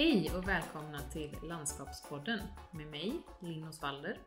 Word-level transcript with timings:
Hej 0.00 0.30
och 0.36 0.48
välkomna 0.48 1.00
till 1.00 1.36
Landskapspodden 1.42 2.40
med 2.72 2.86
mig, 2.86 3.22
Linn 3.40 3.64
Osvalder. 3.64 4.18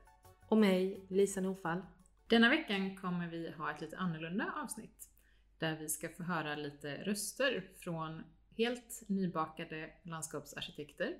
Och 0.48 0.58
mig, 0.58 1.06
Lisa 1.10 1.42
Norfall. 1.42 1.82
Denna 2.28 2.50
veckan 2.50 2.98
kommer 2.98 3.28
vi 3.28 3.52
ha 3.52 3.72
ett 3.72 3.82
lite 3.82 3.98
annorlunda 3.98 4.54
avsnitt 4.64 5.10
där 5.60 5.78
vi 5.80 5.90
ska 5.90 6.10
få 6.10 6.24
höra 6.24 6.56
lite 6.56 7.04
röster 7.04 7.72
från 7.80 8.24
helt 8.58 9.04
nybakade 9.08 9.90
landskapsarkitekter 10.04 11.18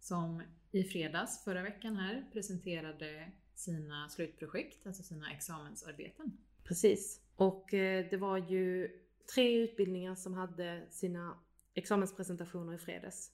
som 0.00 0.42
i 0.72 0.84
fredags 0.84 1.44
förra 1.44 1.62
veckan 1.62 1.96
här 1.96 2.24
presenterade 2.32 3.32
sina 3.54 4.08
slutprojekt, 4.08 4.86
alltså 4.86 5.02
sina 5.02 5.32
examensarbeten. 5.32 6.38
Precis. 6.64 7.20
Och 7.36 7.74
eh, 7.74 8.06
det 8.10 8.16
var 8.16 8.38
ju 8.38 8.90
tre 9.34 9.58
utbildningar 9.58 10.14
som 10.14 10.34
hade 10.34 10.86
sina 10.90 11.38
examenspresentationer 11.74 12.74
i 12.74 12.78
fredags. 12.78 13.32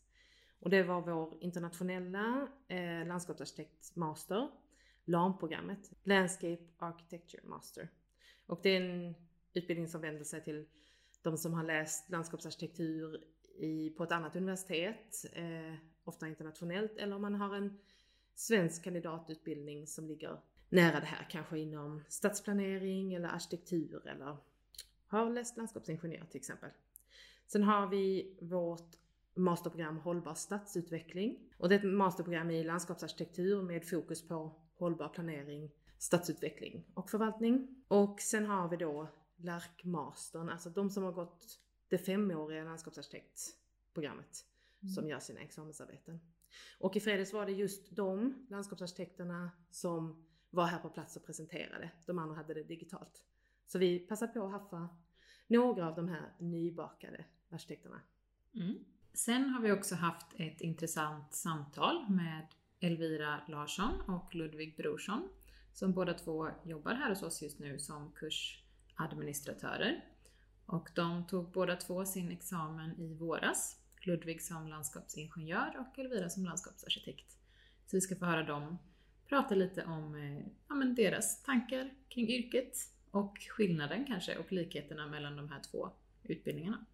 Och 0.63 0.71
det 0.71 0.83
var 0.83 1.01
vår 1.01 1.39
internationella 1.41 2.49
eh, 2.69 3.07
landskapsarkitekt-master, 3.07 4.49
LAN-programmet, 5.05 5.91
Landscape 6.03 6.63
Architecture 6.79 7.43
Master. 7.47 7.89
Och 8.47 8.61
det 8.63 8.77
är 8.77 8.81
en 8.81 9.15
utbildning 9.55 9.89
som 9.89 10.01
vänder 10.01 10.25
sig 10.25 10.45
till 10.45 10.67
de 11.23 11.37
som 11.39 11.55
har 11.55 11.65
läst 11.65 12.11
landskapsarkitektur 12.11 13.25
i, 13.59 13.91
på 13.91 14.05
ett 14.05 14.13
annat 14.13 14.37
universitet, 14.37 15.25
eh, 15.33 15.75
ofta 16.05 16.29
internationellt, 16.29 16.99
eller 16.99 17.17
om 17.17 17.23
man 17.23 17.35
har 17.35 17.57
en 17.57 17.79
svensk 18.35 18.85
kandidatutbildning 18.85 19.87
som 19.87 20.07
ligger 20.07 20.41
nära 20.69 21.01
det 21.01 21.07
här, 21.07 21.27
kanske 21.31 21.59
inom 21.59 22.03
stadsplanering 22.09 23.15
eller 23.15 23.29
arkitektur 23.29 24.09
eller 24.09 24.37
har 25.07 25.31
läst 25.31 25.57
landskapsingenjör 25.57 26.25
till 26.25 26.39
exempel. 26.39 26.71
Sen 27.47 27.63
har 27.63 27.87
vi 27.87 28.37
vårt 28.41 29.02
masterprogram 29.35 29.99
Hållbar 29.99 30.35
stadsutveckling. 30.35 31.39
Och 31.59 31.69
det 31.69 31.75
är 31.75 31.79
ett 31.79 31.95
masterprogram 31.95 32.51
i 32.51 32.65
landskapsarkitektur 32.65 33.63
med 33.63 33.89
fokus 33.89 34.29
på 34.29 34.55
hållbar 34.75 35.09
planering, 35.09 35.71
stadsutveckling 35.99 36.85
och 36.95 37.11
förvaltning. 37.11 37.85
Och 37.89 38.21
sen 38.21 38.47
har 38.47 38.69
vi 38.69 38.77
då 38.77 39.09
LARK-mastern, 39.37 40.49
alltså 40.49 40.71
de 40.71 40.91
som 40.91 41.03
har 41.03 41.13
gått 41.13 41.59
det 41.89 41.99
femåriga 41.99 42.65
landskapsarkitektprogrammet 42.65 44.45
mm. 44.83 44.95
som 44.95 45.09
gör 45.09 45.19
sina 45.19 45.41
examensarbeten. 45.41 46.21
Och 46.79 46.97
i 46.97 47.01
fredags 47.01 47.33
var 47.33 47.47
det 47.47 47.53
just 47.53 47.97
de 47.97 48.47
landskapsarkitekterna 48.51 49.51
som 49.71 50.27
var 50.51 50.67
här 50.67 50.79
på 50.79 50.89
plats 50.89 51.17
och 51.17 51.25
presenterade. 51.25 51.91
De 52.07 52.19
andra 52.19 52.37
hade 52.37 52.55
det 52.55 52.63
digitalt. 52.63 53.25
Så 53.67 53.79
vi 53.79 53.99
passade 53.99 54.33
på 54.33 54.45
att 54.45 54.53
haffa 54.53 54.89
några 55.47 55.89
av 55.89 55.95
de 55.95 56.09
här 56.09 56.33
nybakade 56.39 57.25
arkitekterna. 57.51 58.01
Mm. 58.55 58.85
Sen 59.15 59.51
har 59.51 59.63
vi 59.63 59.73
också 59.73 59.95
haft 59.95 60.27
ett 60.37 60.61
intressant 60.61 61.35
samtal 61.35 62.11
med 62.11 62.47
Elvira 62.81 63.41
Larsson 63.49 64.01
och 64.01 64.35
Ludvig 64.35 64.77
Brorsson 64.77 65.29
som 65.73 65.93
båda 65.93 66.15
två 66.15 66.49
jobbar 66.65 66.95
här 66.95 67.09
hos 67.09 67.23
oss 67.23 67.43
just 67.43 67.59
nu 67.59 67.79
som 67.79 68.13
kursadministratörer. 68.13 70.05
Och 70.67 70.89
de 70.95 71.27
tog 71.27 71.53
båda 71.53 71.77
två 71.77 72.05
sin 72.05 72.31
examen 72.31 73.01
i 73.01 73.15
våras. 73.15 73.77
Ludvig 74.03 74.43
som 74.43 74.69
landskapsingenjör 74.69 75.77
och 75.79 75.99
Elvira 75.99 76.29
som 76.29 76.45
landskapsarkitekt. 76.45 77.33
Så 77.87 77.97
vi 77.97 78.01
ska 78.01 78.17
få 78.17 78.25
höra 78.25 78.43
dem 78.43 78.79
prata 79.29 79.55
lite 79.55 79.85
om 79.85 80.15
eh, 80.15 80.47
ja, 80.69 80.75
men 80.75 80.95
deras 80.95 81.43
tankar 81.43 81.91
kring 82.09 82.29
yrket 82.29 82.77
och 83.11 83.39
skillnaden 83.51 84.05
kanske 84.05 84.37
och 84.39 84.53
likheterna 84.53 85.07
mellan 85.07 85.37
de 85.37 85.49
här 85.49 85.61
två 85.71 85.91
utbildningarna. 86.23 86.85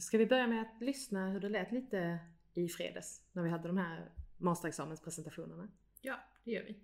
Ska 0.00 0.18
vi 0.18 0.26
börja 0.26 0.46
med 0.46 0.62
att 0.62 0.80
lyssna 0.82 1.28
hur 1.30 1.40
det 1.40 1.48
lät 1.48 1.72
lite 1.72 2.18
i 2.54 2.68
fredags 2.68 3.22
när 3.32 3.42
vi 3.42 3.50
hade 3.50 3.68
de 3.68 3.78
här 3.78 4.12
masterexamenspresentationerna? 4.36 5.68
Ja, 6.00 6.16
det 6.44 6.50
gör 6.50 6.62
vi. 6.62 6.80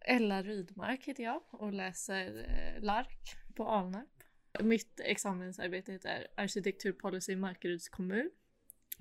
Ella 0.00 0.42
Rydmark 0.42 1.04
heter 1.04 1.22
jag 1.22 1.42
och 1.50 1.72
läser 1.72 2.48
eh, 2.48 2.82
LARK 2.82 3.36
på 3.56 3.68
Alnarp. 3.68 4.19
Mitt 4.62 5.00
examensarbete 5.00 5.92
heter 5.92 6.26
Arkitekturpolicy 6.36 7.32
i 7.32 7.36
Markaryds 7.36 7.88
kommun. 7.88 8.30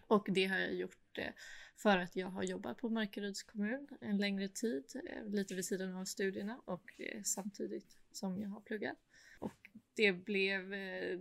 Och 0.07 0.27
det 0.29 0.45
har 0.45 0.57
jag 0.57 0.73
gjort 0.73 1.17
eh, 1.17 1.33
för 1.75 1.97
att 1.97 2.15
jag 2.15 2.27
har 2.27 2.43
jobbat 2.43 2.77
på 2.77 2.89
Markaryds 2.89 3.43
kommun 3.43 3.87
en 4.01 4.17
längre 4.17 4.47
tid, 4.47 4.83
eh, 4.95 5.25
lite 5.25 5.55
vid 5.55 5.65
sidan 5.65 5.95
av 5.95 6.05
studierna 6.05 6.61
och 6.65 7.01
eh, 7.01 7.23
samtidigt 7.23 7.97
som 8.11 8.41
jag 8.41 8.49
har 8.49 8.61
pluggat. 8.61 8.97
Och 9.39 9.69
det 9.95 10.11
blev 10.13 10.63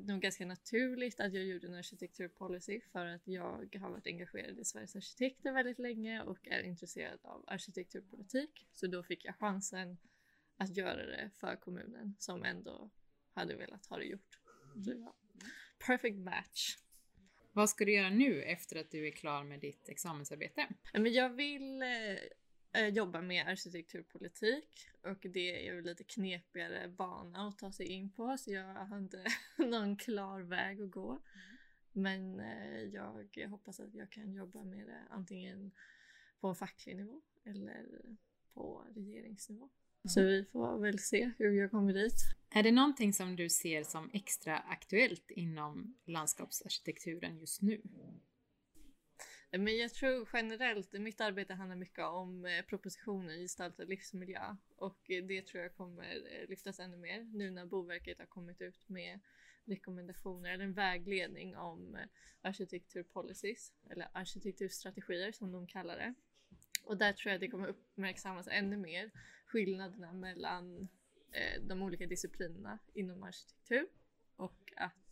nog 0.06 0.20
ganska 0.20 0.46
naturligt 0.46 1.20
att 1.20 1.34
jag 1.34 1.44
gjorde 1.44 1.66
en 1.66 1.74
arkitekturpolicy 1.74 2.80
för 2.92 3.06
att 3.06 3.28
jag 3.28 3.76
har 3.80 3.90
varit 3.90 4.06
engagerad 4.06 4.58
i 4.58 4.64
Sveriges 4.64 4.96
arkitekter 4.96 5.52
väldigt 5.52 5.78
länge 5.78 6.22
och 6.22 6.48
är 6.48 6.62
intresserad 6.62 7.18
av 7.22 7.44
arkitekturpolitik. 7.46 8.66
Så 8.74 8.86
då 8.86 9.02
fick 9.02 9.24
jag 9.24 9.36
chansen 9.36 9.98
att 10.56 10.76
göra 10.76 11.06
det 11.06 11.30
för 11.34 11.56
kommunen 11.56 12.14
som 12.18 12.44
ändå 12.44 12.90
hade 13.38 13.56
velat 13.56 13.86
ha 13.86 13.96
det 13.96 14.04
gjort. 14.04 14.38
Ja. 14.74 15.14
Perfect 15.86 16.18
match. 16.18 16.76
Vad 17.52 17.70
ska 17.70 17.84
du 17.84 17.92
göra 17.92 18.10
nu 18.10 18.42
efter 18.42 18.80
att 18.80 18.90
du 18.90 19.06
är 19.06 19.10
klar 19.10 19.44
med 19.44 19.60
ditt 19.60 19.88
examensarbete? 19.88 20.68
Men 20.92 21.12
jag 21.12 21.30
vill 21.30 21.82
eh, 22.72 22.88
jobba 22.88 23.20
med 23.20 23.48
arkitekturpolitik 23.48 24.88
och 25.02 25.18
det 25.20 25.66
är 25.66 25.74
ju 25.74 25.82
lite 25.82 26.04
knepigare 26.04 26.88
bana 26.88 27.48
att 27.48 27.58
ta 27.58 27.72
sig 27.72 27.86
in 27.86 28.10
på 28.10 28.38
så 28.38 28.52
jag 28.52 28.74
har 28.74 28.98
inte 28.98 29.24
någon 29.56 29.96
klar 29.96 30.40
väg 30.40 30.82
att 30.82 30.90
gå. 30.90 31.10
Mm. 31.10 31.20
Men 31.92 32.40
eh, 32.40 32.82
jag 32.82 33.48
hoppas 33.48 33.80
att 33.80 33.94
jag 33.94 34.10
kan 34.10 34.32
jobba 34.32 34.64
med 34.64 34.86
det 34.86 35.02
antingen 35.10 35.70
på 36.40 36.48
en 36.48 36.54
facklig 36.54 36.96
nivå 36.96 37.22
eller 37.44 38.16
på 38.54 38.86
regeringsnivå. 38.94 39.70
Så 40.08 40.22
vi 40.22 40.44
får 40.44 40.78
väl 40.78 40.98
se 40.98 41.30
hur 41.38 41.60
jag 41.60 41.70
kommer 41.70 41.92
dit. 41.92 42.14
Är 42.50 42.62
det 42.62 42.72
någonting 42.72 43.12
som 43.12 43.36
du 43.36 43.48
ser 43.48 43.82
som 43.82 44.10
extra 44.12 44.58
aktuellt 44.58 45.30
inom 45.30 45.94
landskapsarkitekturen 46.06 47.38
just 47.38 47.62
nu? 47.62 47.82
Men 49.50 49.76
jag 49.76 49.94
tror 49.94 50.28
generellt, 50.32 50.92
mitt 50.92 51.20
arbete 51.20 51.54
handlar 51.54 51.76
mycket 51.76 52.04
om 52.04 52.44
eh, 52.44 52.64
propositionen 52.64 53.38
gestaltad 53.38 53.84
livsmiljö 53.84 54.56
och 54.76 54.98
det 55.06 55.46
tror 55.46 55.62
jag 55.62 55.74
kommer 55.74 56.04
eh, 56.04 56.48
lyftas 56.48 56.80
ännu 56.80 56.96
mer 56.96 57.24
nu 57.24 57.50
när 57.50 57.66
Boverket 57.66 58.18
har 58.18 58.26
kommit 58.26 58.60
ut 58.60 58.88
med 58.88 59.20
rekommendationer 59.64 60.50
eller 60.50 60.64
en 60.64 60.72
vägledning 60.72 61.56
om 61.56 61.94
eh, 61.94 62.00
arkitekturpolicies 62.40 63.72
eller 63.90 64.08
arkitekturstrategier 64.12 65.32
som 65.32 65.52
de 65.52 65.66
kallar 65.66 65.96
det. 65.96 66.14
Och 66.84 66.96
där 66.96 67.12
tror 67.12 67.32
jag 67.32 67.40
det 67.40 67.48
kommer 67.48 67.68
uppmärksammas 67.68 68.48
ännu 68.50 68.76
mer 68.76 69.10
skillnaderna 69.48 70.12
mellan 70.12 70.88
eh, 71.32 71.62
de 71.62 71.82
olika 71.82 72.06
disciplinerna 72.06 72.78
inom 72.94 73.22
arkitektur 73.22 73.86
och 74.36 74.72
att 74.76 75.08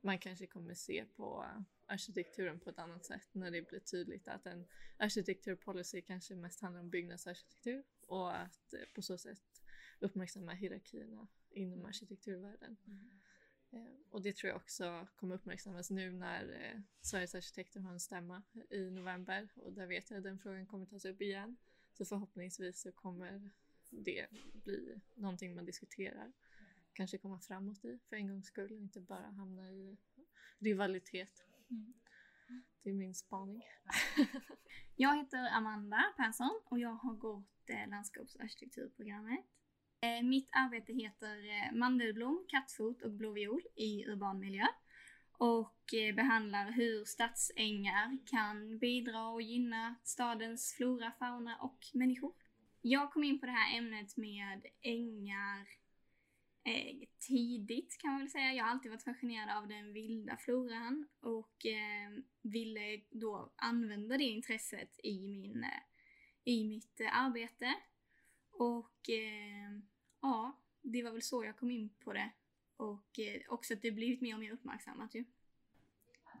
man 0.00 0.18
kanske 0.18 0.46
kommer 0.46 0.74
se 0.74 1.04
på 1.16 1.46
arkitekturen 1.86 2.60
på 2.60 2.70
ett 2.70 2.78
annat 2.78 3.04
sätt 3.04 3.28
när 3.32 3.50
det 3.50 3.68
blir 3.68 3.80
tydligt 3.80 4.28
att 4.28 4.46
en 4.46 4.66
arkitekturpolicy 4.96 6.02
kanske 6.02 6.34
mest 6.34 6.60
handlar 6.60 6.80
om 6.80 6.90
byggnadsarkitektur 6.90 7.84
och 8.00 8.36
att 8.36 8.72
eh, 8.72 8.80
på 8.94 9.02
så 9.02 9.18
sätt 9.18 9.62
uppmärksamma 9.98 10.52
hierarkierna 10.52 11.28
inom 11.50 11.84
arkitekturvärlden. 11.84 12.76
Mm. 12.86 13.10
Eh, 13.70 14.00
och 14.10 14.22
det 14.22 14.36
tror 14.36 14.48
jag 14.48 14.56
också 14.56 15.06
kommer 15.16 15.34
uppmärksammas 15.34 15.90
nu 15.90 16.12
när 16.12 16.82
Sveriges 17.00 17.34
arkitekter 17.34 17.80
har 17.80 17.92
en 17.92 18.00
stämma 18.00 18.42
i 18.70 18.90
november 18.90 19.48
och 19.54 19.72
där 19.72 19.86
vet 19.86 20.10
jag 20.10 20.16
att 20.16 20.24
den 20.24 20.38
frågan 20.38 20.66
kommer 20.66 20.86
tas 20.86 21.04
upp 21.04 21.20
igen. 21.20 21.56
Så 21.92 22.04
förhoppningsvis 22.04 22.80
så 22.80 22.92
kommer 22.92 23.50
det 23.90 24.26
bli 24.64 25.00
någonting 25.14 25.54
man 25.54 25.64
diskuterar. 25.64 26.32
Kanske 26.92 27.18
komma 27.18 27.40
framåt 27.40 27.84
i 27.84 27.98
för 28.08 28.16
en 28.16 28.28
gångs 28.28 28.46
skull, 28.46 28.72
inte 28.72 29.00
bara 29.00 29.26
hamna 29.26 29.70
i 29.70 29.96
rivalitet. 30.58 31.44
Mm. 31.70 31.94
Det 32.82 32.90
är 32.90 32.94
min 32.94 33.14
spaning. 33.14 33.62
jag 34.96 35.16
heter 35.16 35.48
Amanda 35.52 36.14
Persson 36.16 36.60
och 36.64 36.78
jag 36.78 36.94
har 36.94 37.14
gått 37.14 37.70
eh, 37.70 37.88
landskapsarkitekturprogrammet 37.88 39.44
Eh, 40.00 40.22
mitt 40.22 40.48
arbete 40.52 40.92
heter 40.92 41.36
eh, 41.36 41.72
Mandelblom, 41.72 42.44
kattfot 42.48 43.02
och 43.02 43.10
blå 43.10 43.32
viol 43.32 43.62
i 43.74 44.04
urban 44.06 44.38
miljö 44.38 44.66
och 45.32 45.94
eh, 45.94 46.14
behandlar 46.14 46.70
hur 46.70 47.04
stadsängar 47.04 48.18
kan 48.26 48.78
bidra 48.78 49.28
och 49.28 49.42
gynna 49.42 49.94
stadens 50.04 50.74
flora, 50.76 51.12
fauna 51.18 51.56
och 51.56 51.78
människor. 51.94 52.32
Jag 52.88 53.12
kom 53.12 53.24
in 53.24 53.40
på 53.40 53.46
det 53.46 53.52
här 53.52 53.78
ämnet 53.78 54.16
med 54.16 54.66
ängar 54.82 55.68
eh, 56.64 57.08
tidigt 57.18 57.98
kan 57.98 58.10
man 58.10 58.20
väl 58.20 58.30
säga. 58.30 58.52
Jag 58.52 58.64
har 58.64 58.70
alltid 58.70 58.90
varit 58.90 59.04
fascinerad 59.04 59.58
av 59.58 59.68
den 59.68 59.92
vilda 59.92 60.36
floran 60.36 61.08
och 61.20 61.66
eh, 61.66 62.10
ville 62.42 63.00
då 63.10 63.52
använda 63.56 64.18
det 64.18 64.24
intresset 64.24 65.00
i, 65.02 65.28
min, 65.28 65.64
eh, 65.64 65.82
i 66.44 66.64
mitt 66.64 67.00
eh, 67.00 67.20
arbete. 67.20 67.74
Och 68.50 69.10
eh, 69.10 69.80
ja, 70.20 70.60
det 70.82 71.02
var 71.02 71.10
väl 71.10 71.22
så 71.22 71.44
jag 71.44 71.56
kom 71.56 71.70
in 71.70 71.88
på 71.88 72.12
det. 72.12 72.30
Och 72.76 73.18
eh, 73.18 73.40
också 73.48 73.74
att 73.74 73.82
det 73.82 73.90
blivit 73.90 74.20
mer 74.20 74.34
och 74.34 74.40
mer 74.40 74.52
uppmärksammat 74.52 75.14
ju. 75.14 75.24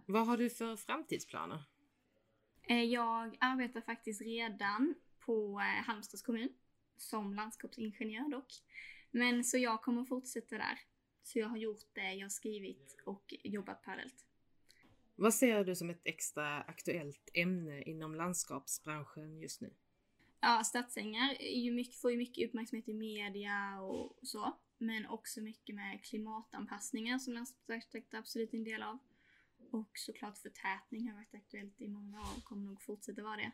Vad 0.06 0.26
har 0.26 0.36
du 0.36 0.50
för 0.50 0.76
framtidsplaner? 0.76 1.64
Jag 2.68 3.36
arbetar 3.40 3.80
faktiskt 3.80 4.22
redan 4.22 4.94
på 5.26 5.60
eh, 5.60 5.84
Halmstads 5.84 6.22
kommun 6.22 6.48
som 6.96 7.34
landskapsingenjör 7.34 8.30
dock. 8.30 8.52
Men 9.10 9.44
så 9.44 9.58
jag 9.58 9.82
kommer 9.82 10.04
fortsätta 10.04 10.58
där. 10.58 10.78
Så 11.22 11.38
jag 11.38 11.48
har 11.48 11.56
gjort 11.56 11.84
det 11.92 12.14
jag 12.14 12.32
skrivit 12.32 12.96
och 13.04 13.34
jobbat 13.44 13.82
parallellt. 13.82 14.26
Vad 15.16 15.34
ser 15.34 15.64
du 15.64 15.76
som 15.76 15.90
ett 15.90 16.00
extra 16.04 16.62
aktuellt 16.62 17.30
ämne 17.34 17.82
inom 17.82 18.14
landskapsbranschen 18.14 19.40
just 19.40 19.60
nu? 19.60 19.70
Ja, 20.40 20.64
stadsängar 20.64 21.36
är 21.40 21.60
ju 21.60 21.72
mycket, 21.72 21.96
får 21.96 22.10
ju 22.10 22.16
mycket 22.16 22.48
uppmärksamhet 22.48 22.88
i 22.88 22.94
media 22.94 23.80
och 23.80 24.18
så. 24.22 24.56
Men 24.78 25.06
också 25.06 25.40
mycket 25.40 25.74
med 25.74 26.04
klimatanpassningar 26.04 27.18
som 27.18 27.32
landskapsarkitekt 27.32 28.14
är 28.14 28.18
absolut 28.18 28.54
en 28.54 28.64
del 28.64 28.82
av. 28.82 28.98
Och 29.70 29.90
såklart 29.94 30.38
förtätning 30.38 31.08
har 31.08 31.16
varit 31.16 31.34
aktuellt 31.34 31.80
i 31.80 31.88
många 31.88 32.20
år 32.20 32.36
och 32.36 32.44
kommer 32.44 32.66
nog 32.66 32.82
fortsätta 32.82 33.22
vara 33.22 33.36
det. 33.36 33.52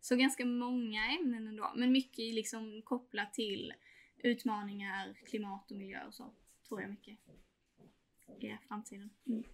Så 0.00 0.16
ganska 0.16 0.44
många 0.44 1.18
ämnen 1.20 1.46
ändå, 1.46 1.72
men 1.76 1.92
mycket 1.92 2.34
liksom 2.34 2.82
kopplat 2.82 3.34
till 3.34 3.72
utmaningar, 4.18 5.18
klimat 5.26 5.70
och 5.70 5.76
miljö 5.76 6.06
och 6.06 6.14
så. 6.14 6.34
Tror 6.68 6.80
jag 6.80 6.90
mycket 6.90 7.18
är 8.46 8.58
framtiden. 8.68 9.10
Mm. 9.26 9.44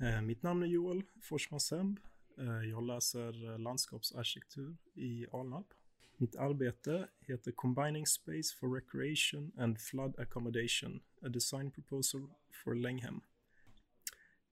Eh, 0.00 0.22
mitt 0.22 0.42
namn 0.42 0.62
är 0.62 0.66
Joel 0.66 1.02
Forsman 1.22 1.60
Semb. 1.60 2.00
Eh, 2.38 2.70
jag 2.70 2.86
läser 2.86 3.58
landskapsarkitektur 3.58 4.76
i 4.94 5.26
Alnarp. 5.32 5.66
Mitt 6.16 6.36
arbete 6.36 7.08
heter 7.20 7.52
Combining 7.52 8.06
Space 8.06 8.56
for 8.60 8.74
Recreation 8.74 9.52
and 9.58 9.80
Flood 9.80 10.18
Accommodation, 10.18 11.00
a 11.22 11.28
design 11.28 11.70
proposal 11.70 12.30
for 12.64 12.74
Länghem. 12.74 13.20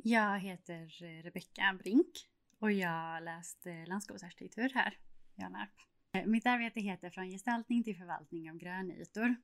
Jag 0.04 0.40
heter 0.40 1.04
eh, 1.04 1.24
Rebecka 1.24 1.78
Brink 1.80 2.28
och 2.60 2.72
jag 2.72 3.24
läste 3.24 3.72
eh, 3.72 3.88
landskapsarkitektur 3.88 4.72
här 4.74 4.98
i 5.36 5.42
Alnarp. 5.42 5.91
Eh, 6.14 6.26
mitt 6.26 6.46
arbete 6.46 6.80
heter 6.80 7.10
Från 7.10 7.30
gestaltning 7.30 7.84
till 7.84 7.98
förvaltning 7.98 8.52
av 8.52 8.58
grönytor 8.58 9.36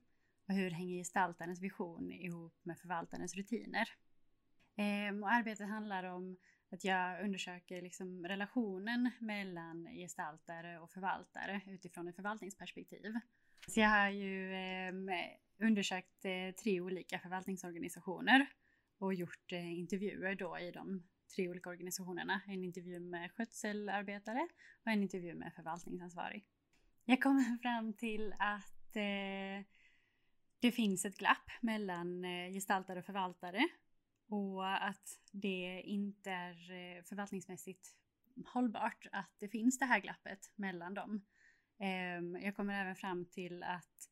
och 0.48 0.54
hur 0.54 0.70
hänger 0.70 0.98
gestaltarens 0.98 1.60
vision 1.60 2.12
ihop 2.12 2.54
med 2.62 2.78
förvaltarens 2.78 3.34
rutiner? 3.34 3.88
Ehm, 4.76 5.22
och 5.22 5.32
arbetet 5.32 5.68
handlar 5.68 6.04
om 6.04 6.36
att 6.70 6.84
jag 6.84 7.24
undersöker 7.24 7.82
liksom 7.82 8.26
relationen 8.26 9.10
mellan 9.20 9.88
gestaltare 9.94 10.78
och 10.78 10.90
förvaltare 10.90 11.60
utifrån 11.66 12.08
ett 12.08 12.16
förvaltningsperspektiv. 12.16 13.14
Så 13.68 13.80
jag 13.80 13.88
har 13.88 14.10
ju 14.10 14.54
eh, 14.54 14.92
undersökt 15.58 16.24
eh, 16.24 16.54
tre 16.62 16.80
olika 16.80 17.18
förvaltningsorganisationer 17.18 18.46
och 18.98 19.14
gjort 19.14 19.52
eh, 19.52 19.78
intervjuer 19.78 20.34
då 20.34 20.58
i 20.58 20.70
de 20.70 21.02
tre 21.36 21.48
olika 21.48 21.70
organisationerna. 21.70 22.40
En 22.46 22.64
intervju 22.64 23.00
med 23.00 23.32
skötselarbetare 23.32 24.48
och 24.84 24.92
en 24.92 25.02
intervju 25.02 25.34
med 25.34 25.52
förvaltningsansvarig. 25.54 26.44
Jag 27.10 27.22
kommer 27.22 27.58
fram 27.62 27.92
till 27.92 28.34
att 28.38 28.96
eh, 28.96 29.66
det 30.60 30.72
finns 30.72 31.04
ett 31.04 31.18
glapp 31.18 31.50
mellan 31.60 32.24
eh, 32.24 32.52
gestaltare 32.52 32.98
och 32.98 33.04
förvaltare 33.04 33.68
och 34.26 34.86
att 34.86 35.20
det 35.32 35.82
inte 35.84 36.30
är 36.30 36.70
eh, 36.70 37.02
förvaltningsmässigt 37.04 37.88
hållbart 38.46 39.06
att 39.12 39.30
det 39.38 39.48
finns 39.48 39.78
det 39.78 39.84
här 39.84 40.00
glappet 40.00 40.50
mellan 40.54 40.94
dem. 40.94 41.24
Eh, 41.78 42.44
jag 42.44 42.56
kommer 42.56 42.80
även 42.80 42.96
fram 42.96 43.24
till 43.24 43.62
att 43.62 44.10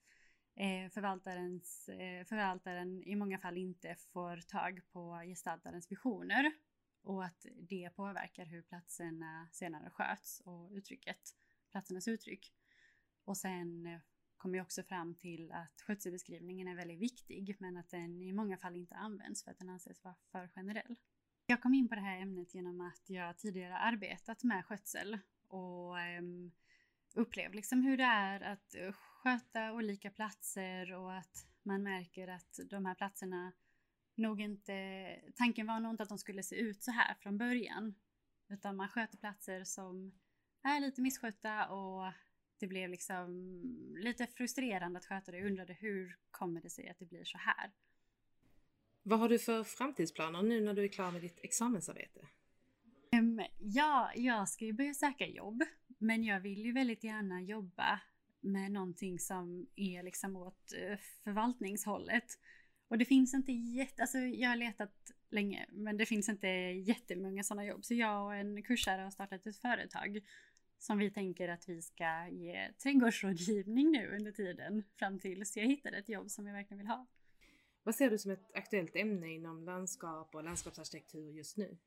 eh, 0.54 0.90
förvaltarens, 0.90 1.88
eh, 1.88 2.24
förvaltaren 2.24 3.02
i 3.02 3.16
många 3.16 3.38
fall 3.38 3.56
inte 3.56 3.96
får 4.12 4.36
tag 4.36 4.80
på 4.92 5.22
gestaltarens 5.26 5.90
visioner 5.92 6.52
och 7.02 7.24
att 7.24 7.46
det 7.56 7.90
påverkar 7.96 8.46
hur 8.46 8.62
platserna 8.62 9.48
senare 9.52 9.90
sköts 9.90 10.40
och 10.40 10.70
uttrycket, 10.72 11.20
platsernas 11.72 12.08
uttryck. 12.08 12.52
Och 13.26 13.36
sen 13.36 13.86
eh, 13.86 14.00
kom 14.36 14.54
jag 14.54 14.64
också 14.64 14.82
fram 14.82 15.14
till 15.14 15.52
att 15.52 15.80
skötselbeskrivningen 15.80 16.68
är 16.68 16.74
väldigt 16.74 17.00
viktig 17.00 17.56
men 17.58 17.76
att 17.76 17.90
den 17.90 18.22
i 18.22 18.32
många 18.32 18.56
fall 18.56 18.76
inte 18.76 18.94
används 18.94 19.44
för 19.44 19.50
att 19.50 19.58
den 19.58 19.68
anses 19.68 20.04
vara 20.04 20.14
för 20.32 20.48
generell. 20.48 20.96
Jag 21.46 21.62
kom 21.62 21.74
in 21.74 21.88
på 21.88 21.94
det 21.94 22.00
här 22.00 22.20
ämnet 22.20 22.54
genom 22.54 22.80
att 22.80 23.10
jag 23.10 23.38
tidigare 23.38 23.78
arbetat 23.78 24.44
med 24.44 24.64
skötsel 24.64 25.18
och 25.48 25.96
um, 26.18 26.52
upplevt 27.14 27.54
liksom 27.54 27.82
hur 27.82 27.96
det 27.96 28.04
är 28.04 28.40
att 28.40 28.74
eh, 28.74 28.92
sköta 28.92 29.72
olika 29.72 30.10
platser 30.10 30.92
och 30.92 31.14
att 31.14 31.46
man 31.62 31.82
märker 31.82 32.28
att 32.28 32.60
de 32.70 32.86
här 32.86 32.94
platserna 32.94 33.52
nog 34.14 34.40
inte, 34.40 34.74
tanken 35.36 35.66
var 35.66 35.80
nog 35.80 35.92
inte 35.92 36.02
att 36.02 36.08
de 36.08 36.18
skulle 36.18 36.42
se 36.42 36.56
ut 36.56 36.82
så 36.82 36.90
här 36.90 37.14
från 37.14 37.38
början. 37.38 37.94
Utan 38.48 38.76
man 38.76 38.88
sköter 38.88 39.18
platser 39.18 39.64
som 39.64 40.12
är 40.62 40.80
lite 40.80 41.00
misskötta 41.00 41.68
och 41.68 42.12
det 42.58 42.66
blev 42.66 42.90
liksom 42.90 43.30
lite 43.98 44.26
frustrerande 44.26 44.98
att 44.98 45.04
sköta 45.06 45.32
det. 45.32 45.38
Jag 45.38 45.46
undrade 45.46 45.72
hur 45.72 46.16
kommer 46.30 46.60
det 46.60 46.70
sig 46.70 46.88
att 46.88 46.98
det 46.98 47.04
blir 47.04 47.24
så 47.24 47.38
här? 47.38 47.70
Vad 49.02 49.18
har 49.18 49.28
du 49.28 49.38
för 49.38 49.64
framtidsplaner 49.64 50.42
nu 50.42 50.60
när 50.60 50.74
du 50.74 50.84
är 50.84 50.88
klar 50.88 51.10
med 51.10 51.20
ditt 51.20 51.38
examensarbete? 51.44 52.20
Um, 53.12 53.40
ja, 53.58 54.12
jag 54.14 54.48
ska 54.48 54.64
ju 54.64 54.72
börja 54.72 54.94
söka 54.94 55.26
jobb, 55.26 55.62
men 55.98 56.24
jag 56.24 56.40
vill 56.40 56.64
ju 56.64 56.72
väldigt 56.72 57.04
gärna 57.04 57.42
jobba 57.42 58.00
med 58.40 58.72
någonting 58.72 59.18
som 59.18 59.66
är 59.76 60.02
liksom 60.02 60.36
åt 60.36 60.72
uh, 60.90 60.96
förvaltningshållet. 61.24 62.38
Och 62.88 62.98
det 62.98 63.04
finns 63.04 63.34
inte 63.34 63.52
jätte, 63.52 64.02
alltså 64.02 64.18
jag 64.18 64.48
har 64.48 64.56
letat 64.56 65.12
länge, 65.30 65.66
men 65.68 65.96
det 65.96 66.06
finns 66.06 66.28
inte 66.28 66.48
jättemånga 66.48 67.42
sådana 67.42 67.64
jobb. 67.64 67.84
Så 67.84 67.94
jag 67.94 68.24
och 68.24 68.34
en 68.34 68.62
kursare 68.62 69.02
har 69.02 69.10
startat 69.10 69.46
ett 69.46 69.56
företag 69.56 70.20
som 70.78 70.98
vi 70.98 71.10
tänker 71.10 71.48
att 71.48 71.68
vi 71.68 71.82
ska 71.82 72.28
ge 72.28 72.72
trädgårdsrådgivning 72.72 73.90
nu 73.90 74.16
under 74.16 74.32
tiden 74.32 74.84
fram 74.96 75.18
tills 75.18 75.56
jag 75.56 75.66
hittar 75.66 75.92
ett 75.92 76.08
jobb 76.08 76.30
som 76.30 76.46
jag 76.46 76.54
verkligen 76.54 76.78
vill 76.78 76.86
ha. 76.86 77.06
Vad 77.82 77.94
ser 77.94 78.10
du 78.10 78.18
som 78.18 78.30
ett 78.30 78.50
aktuellt 78.54 78.96
ämne 78.96 79.34
inom 79.34 79.64
landskap 79.64 80.34
och 80.34 80.44
landskapsarkitektur 80.44 81.30
just 81.30 81.56
nu? 81.56 81.78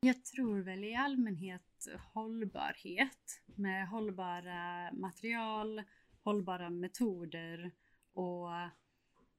Jag 0.00 0.24
tror 0.24 0.60
väl 0.60 0.84
i 0.84 0.94
allmänhet 0.94 1.88
hållbarhet 2.14 3.42
med 3.46 3.88
hållbara 3.88 4.92
material, 4.92 5.82
hållbara 6.22 6.70
metoder 6.70 7.70
och 8.12 8.48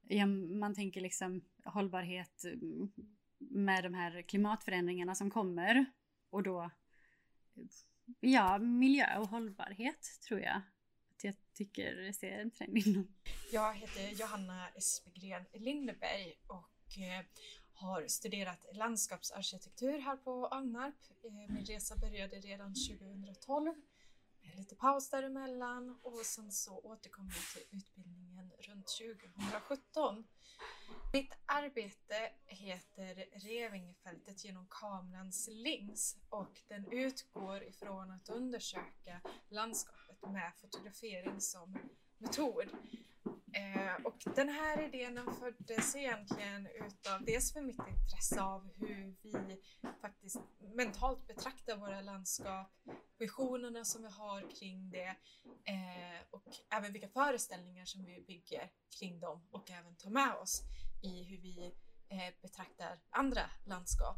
ja, 0.07 0.25
man 0.59 0.75
tänker 0.75 1.01
liksom 1.01 1.41
hållbarhet 1.63 2.43
mm, 2.43 2.91
med 3.37 3.83
de 3.83 3.93
här 3.93 4.21
klimatförändringarna 4.21 5.15
som 5.15 5.31
kommer 5.31 5.85
och 6.29 6.43
då 6.43 6.71
ja, 8.19 8.57
miljö 8.57 9.17
och 9.17 9.27
hållbarhet 9.27 10.19
tror 10.27 10.39
jag 10.39 10.61
att 11.15 11.23
jag 11.23 11.35
tycker 11.53 12.11
ser 12.11 12.31
en 12.31 12.51
trend 12.51 12.77
inom. 12.77 13.15
Jag 13.51 13.73
heter 13.73 14.09
Johanna 14.09 14.69
Espegren 14.75 15.45
Lindeberg 15.53 16.33
och 16.47 16.99
eh, 16.99 17.25
har 17.73 18.07
studerat 18.07 18.65
landskapsarkitektur 18.73 19.99
här 19.99 20.17
på 20.17 20.47
Alnarp. 20.47 20.95
Eh, 21.23 21.31
min 21.31 21.65
resa 21.65 21.95
började 21.95 22.35
redan 22.35 22.75
2012 22.75 23.73
Eh, 24.49 24.57
lite 24.57 24.75
paus 24.75 25.09
däremellan 25.09 25.99
och 26.03 26.17
sen 26.25 26.51
så 26.51 26.79
återkom 26.79 27.31
jag 27.33 27.43
till 27.53 27.77
utbildningen 27.77 28.51
runt 28.59 28.87
2017. 28.87 30.27
Mitt 31.13 31.33
arbete 31.45 32.31
heter 32.45 33.25
Revingefältet 33.31 34.45
genom 34.45 34.67
kamerans 34.69 35.49
lins 35.51 36.17
och 36.29 36.61
den 36.67 36.91
utgår 36.91 37.63
ifrån 37.63 38.11
att 38.11 38.29
undersöka 38.29 39.21
landskapet 39.49 40.31
med 40.31 40.51
fotografering 40.61 41.41
som 41.41 41.77
metod. 42.17 42.69
Eh, 43.53 44.05
och 44.05 44.23
den 44.35 44.49
här 44.49 44.81
idén 44.81 45.15
den 45.15 45.33
föddes 45.33 45.95
egentligen 45.95 46.67
utav 46.67 47.25
dels 47.25 47.53
för 47.53 47.61
mitt 47.61 47.87
intresse 47.87 48.41
av 48.41 48.69
hur 48.75 49.15
vi 49.21 49.61
faktiskt 50.01 50.41
mentalt 50.75 51.27
betraktar 51.27 51.77
våra 51.77 52.01
landskap, 52.01 52.71
visionerna 53.19 53.85
som 53.85 54.01
vi 54.01 54.09
har 54.09 54.59
kring 54.59 54.89
det 54.89 55.15
eh, 55.65 56.21
och 56.29 56.43
även 56.69 56.93
vilka 56.93 57.09
föreställningar 57.09 57.85
som 57.85 58.05
vi 58.05 58.21
bygger 58.27 58.71
kring 58.99 59.19
dem 59.19 59.47
och 59.51 59.71
även 59.71 59.95
tar 59.95 60.09
med 60.09 60.33
oss 60.33 60.61
i 61.03 61.23
hur 61.23 61.37
vi 61.37 61.75
eh, 62.09 62.33
betraktar 62.41 62.99
andra 63.09 63.41
landskap. 63.65 64.17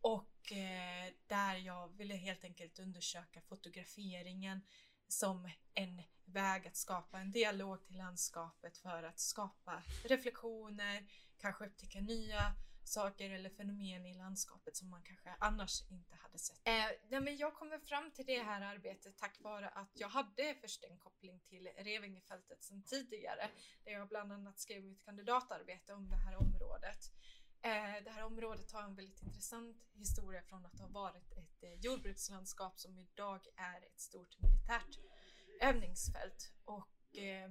Och 0.00 0.52
eh, 0.52 1.12
där 1.26 1.54
jag 1.54 1.88
ville 1.96 2.14
helt 2.14 2.44
enkelt 2.44 2.78
undersöka 2.78 3.40
fotograferingen 3.40 4.60
som 5.08 5.50
en 5.74 6.02
väg 6.24 6.66
att 6.66 6.76
skapa 6.76 7.18
en 7.18 7.30
dialog 7.30 7.84
till 7.86 7.96
landskapet 7.96 8.78
för 8.78 9.02
att 9.02 9.20
skapa 9.20 9.82
reflektioner, 10.04 11.06
kanske 11.40 11.66
upptäcka 11.66 12.00
nya 12.00 12.54
saker 12.88 13.30
eller 13.30 13.50
fenomen 13.50 14.06
i 14.06 14.14
landskapet 14.14 14.76
som 14.76 14.90
man 14.90 15.02
kanske 15.02 15.36
annars 15.38 15.82
inte 15.90 16.14
hade 16.14 16.38
sett. 16.38 16.56
Eh, 16.64 16.72
nej, 17.08 17.20
men 17.20 17.36
jag 17.36 17.54
kommer 17.54 17.78
fram 17.78 18.10
till 18.10 18.26
det 18.26 18.42
här 18.42 18.60
arbetet 18.60 19.16
tack 19.16 19.40
vare 19.40 19.68
att 19.68 19.90
jag 19.94 20.08
hade 20.08 20.54
först 20.60 20.84
en 20.84 20.98
koppling 20.98 21.40
till 21.40 21.68
Revingefältet 21.76 22.62
sedan 22.62 22.82
tidigare 22.82 23.50
där 23.84 23.92
jag 23.92 24.08
bland 24.08 24.32
annat 24.32 24.58
skrev 24.58 24.84
mitt 24.84 25.04
kandidatarbete 25.04 25.92
om 25.92 26.10
det 26.10 26.16
här 26.16 26.36
området. 26.36 27.12
Eh, 27.62 28.04
det 28.04 28.10
här 28.10 28.24
området 28.24 28.72
har 28.72 28.82
en 28.82 28.94
väldigt 28.94 29.22
intressant 29.22 29.76
historia 29.92 30.42
från 30.42 30.66
att 30.66 30.80
ha 30.80 30.86
varit 30.86 31.32
ett 31.32 31.62
eh, 31.62 31.72
jordbrukslandskap 31.72 32.78
som 32.78 32.98
idag 32.98 33.40
är 33.56 33.86
ett 33.86 34.00
stort 34.00 34.38
militärt 34.38 34.98
övningsfält 35.60 36.52
och 36.64 37.18
eh, 37.18 37.50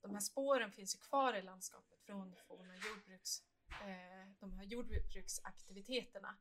de 0.00 0.14
här 0.14 0.20
spåren 0.20 0.72
finns 0.72 0.94
ju 0.96 0.98
kvar 0.98 1.34
i 1.34 1.42
landskapet 1.42 2.00
från 2.06 2.34
forna 2.48 2.76
jordbruks, 2.76 3.42
Eh, 3.70 4.28
de 4.40 4.52
här 4.52 4.64
jordbruksaktiviteterna. 4.64 6.36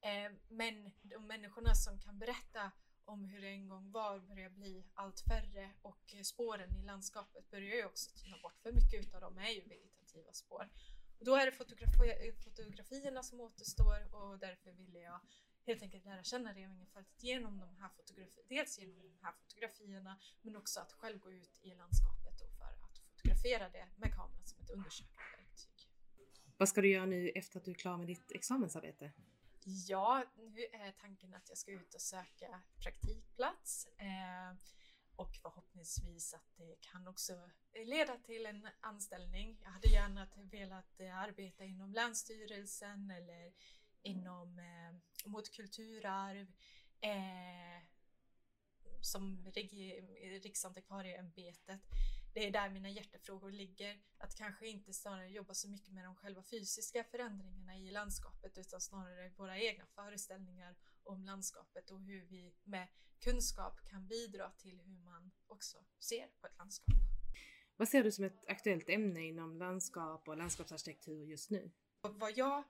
Eh, 0.00 0.32
men 0.48 0.92
de 1.02 1.26
människorna 1.26 1.74
som 1.74 2.00
kan 2.00 2.18
berätta 2.18 2.72
om 3.04 3.24
hur 3.24 3.40
det 3.40 3.48
en 3.48 3.68
gång 3.68 3.92
var 3.92 4.20
börjar 4.20 4.50
bli 4.50 4.84
allt 4.94 5.20
färre 5.20 5.72
och 5.82 6.14
spåren 6.22 6.76
i 6.76 6.82
landskapet 6.82 7.50
börjar 7.50 7.76
ju 7.76 7.84
också 7.84 8.10
tyna 8.16 8.38
bort 8.42 8.58
för 8.62 8.72
mycket 8.72 9.14
av 9.14 9.20
dem 9.20 9.38
är 9.38 9.50
ju 9.50 9.60
vegetativa 9.60 10.32
spår. 10.32 10.68
Och 11.18 11.24
då 11.24 11.36
är 11.36 11.46
det 11.46 11.52
fotografi 11.52 12.32
fotografierna 12.44 13.22
som 13.22 13.40
återstår 13.40 14.14
och 14.14 14.38
därför 14.38 14.72
ville 14.72 14.98
jag 14.98 15.20
helt 15.66 15.82
enkelt 15.82 16.04
lära 16.04 16.22
känna 16.22 16.50
Revingefältet 16.50 17.22
genom 17.22 17.58
de 17.58 17.76
här 17.76 17.88
fotografierna. 17.88 18.48
dels 18.48 18.78
genom 18.78 19.02
de 19.02 19.18
här 19.22 19.32
fotografierna 19.32 20.18
men 20.42 20.56
också 20.56 20.80
att 20.80 20.92
själv 20.92 21.18
gå 21.18 21.32
ut 21.32 21.58
i 21.62 21.74
landskapet 21.74 22.40
och 22.40 22.52
för 22.58 22.64
att 22.64 22.98
fotografera 22.98 23.68
det 23.68 23.88
med 23.96 24.14
kameran 24.14 24.46
som 24.46 24.64
ett 24.64 24.70
undersökande. 24.70 25.35
Vad 26.58 26.68
ska 26.68 26.80
du 26.80 26.90
göra 26.90 27.06
nu 27.06 27.28
efter 27.28 27.58
att 27.58 27.64
du 27.64 27.70
är 27.70 27.74
klar 27.74 27.96
med 27.96 28.06
ditt 28.06 28.32
examensarbete? 28.32 29.12
Ja, 29.88 30.24
nu 30.36 30.60
är 30.72 30.92
tanken 30.92 31.34
att 31.34 31.48
jag 31.48 31.58
ska 31.58 31.70
ut 31.70 31.94
och 31.94 32.00
söka 32.00 32.62
praktikplats. 32.82 33.86
Eh, 33.96 34.56
och 35.16 35.36
förhoppningsvis 35.42 36.34
att 36.34 36.56
det 36.56 36.76
kan 36.80 37.08
också 37.08 37.50
leda 37.84 38.16
till 38.16 38.46
en 38.46 38.68
anställning. 38.80 39.58
Jag 39.62 39.70
hade 39.70 39.88
gärna 39.88 40.28
velat 40.50 41.00
arbeta 41.00 41.64
inom 41.64 41.92
Länsstyrelsen 41.92 43.10
eller 43.10 43.52
inom 44.02 44.58
eh, 44.58 45.28
mot 45.30 45.50
kulturarv 45.50 46.52
eh, 47.00 47.82
som 49.00 49.52
Riksantikvarieämbetet. 50.42 51.80
Det 52.36 52.46
är 52.46 52.50
där 52.50 52.70
mina 52.70 52.90
hjärtefrågor 52.90 53.52
ligger. 53.52 54.00
Att 54.18 54.34
kanske 54.34 54.68
inte 54.68 54.92
snarare 54.92 55.28
jobba 55.28 55.54
så 55.54 55.68
mycket 55.68 55.94
med 55.94 56.04
de 56.04 56.16
själva 56.16 56.42
fysiska 56.42 57.04
förändringarna 57.04 57.76
i 57.76 57.90
landskapet 57.90 58.58
utan 58.58 58.80
snarare 58.80 59.32
våra 59.36 59.58
egna 59.58 59.86
föreställningar 59.86 60.76
om 61.02 61.24
landskapet 61.24 61.90
och 61.90 62.00
hur 62.00 62.26
vi 62.26 62.54
med 62.64 62.88
kunskap 63.20 63.80
kan 63.84 64.06
bidra 64.06 64.50
till 64.50 64.80
hur 64.80 64.98
man 64.98 65.30
också 65.46 65.78
ser 65.98 66.26
på 66.40 66.46
ett 66.46 66.58
landskap. 66.58 66.94
Vad 67.76 67.88
ser 67.88 68.04
du 68.04 68.12
som 68.12 68.24
ett 68.24 68.44
aktuellt 68.48 68.88
ämne 68.88 69.26
inom 69.26 69.56
landskap 69.56 70.28
och 70.28 70.36
landskapsarkitektur 70.36 71.24
just 71.24 71.50
nu? 71.50 71.70
Och 72.00 72.14
vad 72.14 72.38
jag 72.38 72.64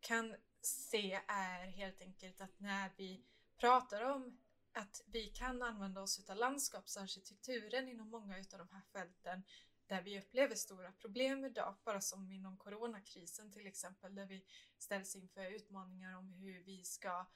kan 0.00 0.36
se 0.60 1.20
är 1.28 1.66
helt 1.66 2.00
enkelt 2.00 2.40
att 2.40 2.60
när 2.60 2.90
vi 2.96 3.24
pratar 3.60 4.02
om 4.02 4.38
att 4.74 5.02
vi 5.06 5.26
kan 5.26 5.62
använda 5.62 6.00
oss 6.02 6.30
av 6.30 6.36
landskapsarkitekturen 6.36 7.88
inom 7.88 8.10
många 8.10 8.36
av 8.36 8.58
de 8.58 8.68
här 8.72 8.82
fälten 8.92 9.42
där 9.86 10.02
vi 10.02 10.18
upplever 10.18 10.54
stora 10.54 10.92
problem 10.92 11.44
idag, 11.44 11.76
bara 11.84 12.00
som 12.00 12.32
inom 12.32 12.56
coronakrisen 12.56 13.52
till 13.52 13.66
exempel, 13.66 14.14
där 14.14 14.26
vi 14.26 14.44
ställs 14.78 15.16
inför 15.16 15.50
utmaningar 15.50 16.18
om 16.18 16.32
hur 16.32 16.62
vi 16.64 16.84
ska 16.84 17.26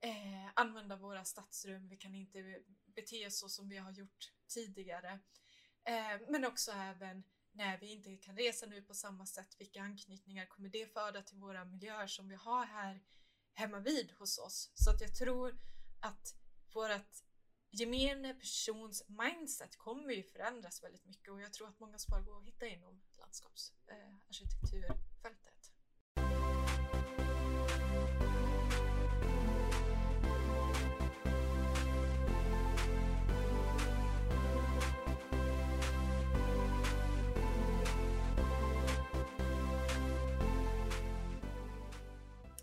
eh, 0.00 0.50
använda 0.54 0.96
våra 0.96 1.24
stadsrum. 1.24 1.88
Vi 1.88 1.96
kan 1.96 2.14
inte 2.14 2.62
bete 2.86 3.26
oss 3.26 3.38
så 3.38 3.48
som 3.48 3.68
vi 3.68 3.76
har 3.76 3.92
gjort 3.92 4.32
tidigare. 4.48 5.20
Eh, 5.84 6.20
men 6.28 6.44
också 6.44 6.72
även 6.72 7.24
när 7.52 7.78
vi 7.78 7.92
inte 7.92 8.16
kan 8.16 8.36
resa 8.36 8.66
nu 8.66 8.82
på 8.82 8.94
samma 8.94 9.26
sätt, 9.26 9.56
vilka 9.58 9.82
anknytningar 9.82 10.46
kommer 10.46 10.68
det 10.68 10.92
föda 10.92 11.22
till 11.22 11.38
våra 11.38 11.64
miljöer 11.64 12.06
som 12.06 12.28
vi 12.28 12.34
har 12.34 12.66
här 12.66 13.02
hemma 13.54 13.78
vid 13.78 14.12
hos 14.12 14.38
oss? 14.38 14.70
Så 14.74 14.90
att 14.90 15.00
jag 15.00 15.14
tror 15.14 15.58
att 16.00 16.43
vårt 16.74 17.24
gemene 17.70 18.34
persons 18.34 19.08
mindset 19.08 19.76
kommer 19.76 20.12
ju 20.12 20.22
förändras 20.22 20.82
väldigt 20.82 21.04
mycket 21.04 21.32
och 21.32 21.40
jag 21.40 21.52
tror 21.52 21.68
att 21.68 21.80
många 21.80 21.98
svar 21.98 22.20
går 22.20 22.38
att 22.38 22.44
hitta 22.44 22.66
inom 22.66 23.02
landskapsarkitekturfältet. 23.18 25.70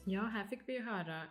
Ja, 0.03 0.21
här 0.21 0.47
fick 0.47 0.69
vi 0.69 0.73
ju 0.73 0.83
höra 0.83 1.27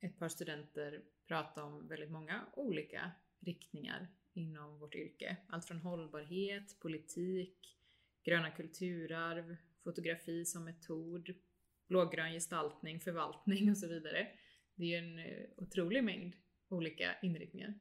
ett 0.00 0.18
par 0.18 0.28
studenter 0.28 1.02
prata 1.28 1.64
om 1.64 1.88
väldigt 1.88 2.10
många 2.10 2.46
olika 2.52 3.10
riktningar 3.40 4.08
inom 4.32 4.78
vårt 4.78 4.94
yrke. 4.94 5.36
Allt 5.48 5.64
från 5.64 5.78
hållbarhet, 5.78 6.80
politik, 6.80 7.78
gröna 8.24 8.50
kulturarv, 8.50 9.56
fotografi 9.84 10.44
som 10.44 10.64
metod, 10.64 11.34
blågrön 11.88 12.32
gestaltning, 12.32 13.00
förvaltning 13.00 13.70
och 13.70 13.78
så 13.78 13.88
vidare. 13.88 14.28
Det 14.74 14.84
är 14.84 14.88
ju 14.88 15.08
en 15.08 15.18
eh, 15.18 15.46
otrolig 15.56 16.04
mängd 16.04 16.36
olika 16.68 17.16
inriktningar. 17.22 17.74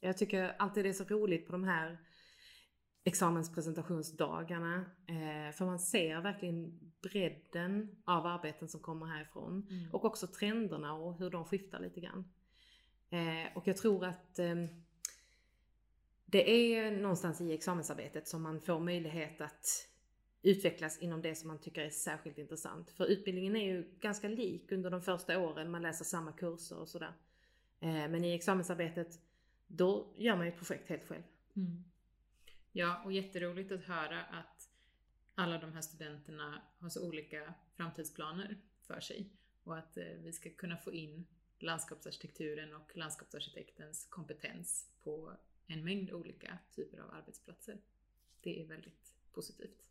Jag 0.00 0.18
tycker 0.18 0.54
alltid 0.58 0.84
det 0.84 0.88
är 0.88 0.92
så 0.92 1.04
roligt 1.04 1.46
på 1.46 1.52
de 1.52 1.64
här 1.64 1.98
examenspresentationsdagarna. 3.04 4.84
Eh, 5.06 5.54
för 5.54 5.64
man 5.64 5.78
ser 5.78 6.20
verkligen 6.20 6.80
bredden 7.02 7.96
av 8.04 8.26
arbeten 8.26 8.68
som 8.68 8.80
kommer 8.80 9.06
härifrån. 9.06 9.66
Mm. 9.70 9.94
Och 9.94 10.04
också 10.04 10.26
trenderna 10.26 10.94
och 10.94 11.18
hur 11.18 11.30
de 11.30 11.44
skiftar 11.44 11.80
lite 11.80 12.00
grann. 12.00 12.24
Eh, 13.10 13.56
och 13.56 13.68
jag 13.68 13.76
tror 13.76 14.04
att 14.04 14.38
eh, 14.38 14.54
det 16.26 16.50
är 16.50 16.90
någonstans 16.90 17.40
i 17.40 17.52
examensarbetet 17.52 18.28
som 18.28 18.42
man 18.42 18.60
får 18.60 18.80
möjlighet 18.80 19.40
att 19.40 19.86
utvecklas 20.42 20.98
inom 20.98 21.22
det 21.22 21.34
som 21.34 21.48
man 21.48 21.58
tycker 21.58 21.82
är 21.82 21.90
särskilt 21.90 22.38
intressant. 22.38 22.90
För 22.90 23.06
utbildningen 23.06 23.56
är 23.56 23.64
ju 23.64 23.90
ganska 24.00 24.28
lik 24.28 24.72
under 24.72 24.90
de 24.90 25.02
första 25.02 25.38
åren, 25.38 25.70
man 25.70 25.82
läser 25.82 26.04
samma 26.04 26.32
kurser 26.32 26.78
och 26.78 26.88
sådär. 26.88 27.12
Eh, 27.80 27.88
men 27.88 28.24
i 28.24 28.34
examensarbetet, 28.34 29.20
då 29.66 30.14
gör 30.16 30.36
man 30.36 30.46
ju 30.46 30.52
projekt 30.52 30.88
helt 30.88 31.08
själv. 31.08 31.22
Mm. 31.56 31.84
Ja, 32.72 33.02
och 33.04 33.12
jätteroligt 33.12 33.72
att 33.72 33.84
höra 33.84 34.22
att 34.24 34.70
alla 35.34 35.58
de 35.58 35.72
här 35.72 35.80
studenterna 35.80 36.62
har 36.78 36.88
så 36.88 37.08
olika 37.08 37.54
framtidsplaner 37.76 38.56
för 38.82 39.00
sig 39.00 39.30
och 39.64 39.78
att 39.78 39.96
eh, 39.96 40.04
vi 40.04 40.32
ska 40.32 40.50
kunna 40.50 40.76
få 40.76 40.92
in 40.92 41.26
landskapsarkitekturen 41.58 42.74
och 42.74 42.96
landskapsarkitektens 42.96 44.06
kompetens 44.10 44.86
på 45.02 45.36
en 45.66 45.84
mängd 45.84 46.12
olika 46.12 46.58
typer 46.74 46.98
av 46.98 47.14
arbetsplatser. 47.14 47.78
Det 48.40 48.62
är 48.62 48.66
väldigt 48.66 49.12
positivt. 49.32 49.88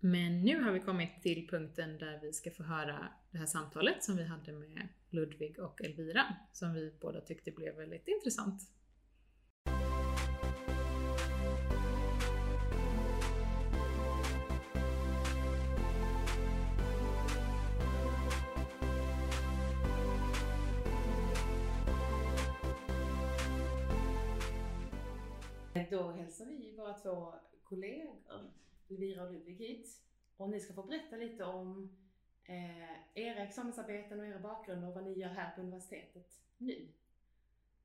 Men 0.00 0.42
nu 0.42 0.62
har 0.62 0.72
vi 0.72 0.80
kommit 0.80 1.22
till 1.22 1.48
punkten 1.48 1.98
där 1.98 2.20
vi 2.22 2.32
ska 2.32 2.50
få 2.50 2.62
höra 2.62 3.12
det 3.30 3.38
här 3.38 3.46
samtalet 3.46 4.04
som 4.04 4.16
vi 4.16 4.24
hade 4.24 4.52
med 4.52 4.88
Ludvig 5.10 5.58
och 5.58 5.84
Elvira, 5.84 6.36
som 6.52 6.74
vi 6.74 6.92
båda 7.00 7.20
tyckte 7.20 7.50
blev 7.50 7.76
väldigt 7.76 8.08
intressant. 8.08 8.62
Då 25.92 26.10
hälsar 26.10 26.46
vi 26.46 26.74
våra 26.76 26.94
två 26.94 27.34
kollegor, 27.64 28.16
Elvira 28.88 29.24
och 29.24 29.32
Ludvig 29.32 29.54
hit. 29.54 30.00
Och 30.36 30.50
ni 30.50 30.60
ska 30.60 30.74
få 30.74 30.82
berätta 30.82 31.16
lite 31.16 31.44
om 31.44 31.96
eh, 32.44 32.92
era 33.14 33.38
examensarbeten 33.38 34.20
och 34.20 34.26
era 34.26 34.38
bakgrunder 34.38 34.88
och 34.88 34.94
vad 34.94 35.04
ni 35.04 35.18
gör 35.18 35.28
här 35.28 35.54
på 35.54 35.60
universitetet 35.60 36.40
nu. 36.58 36.88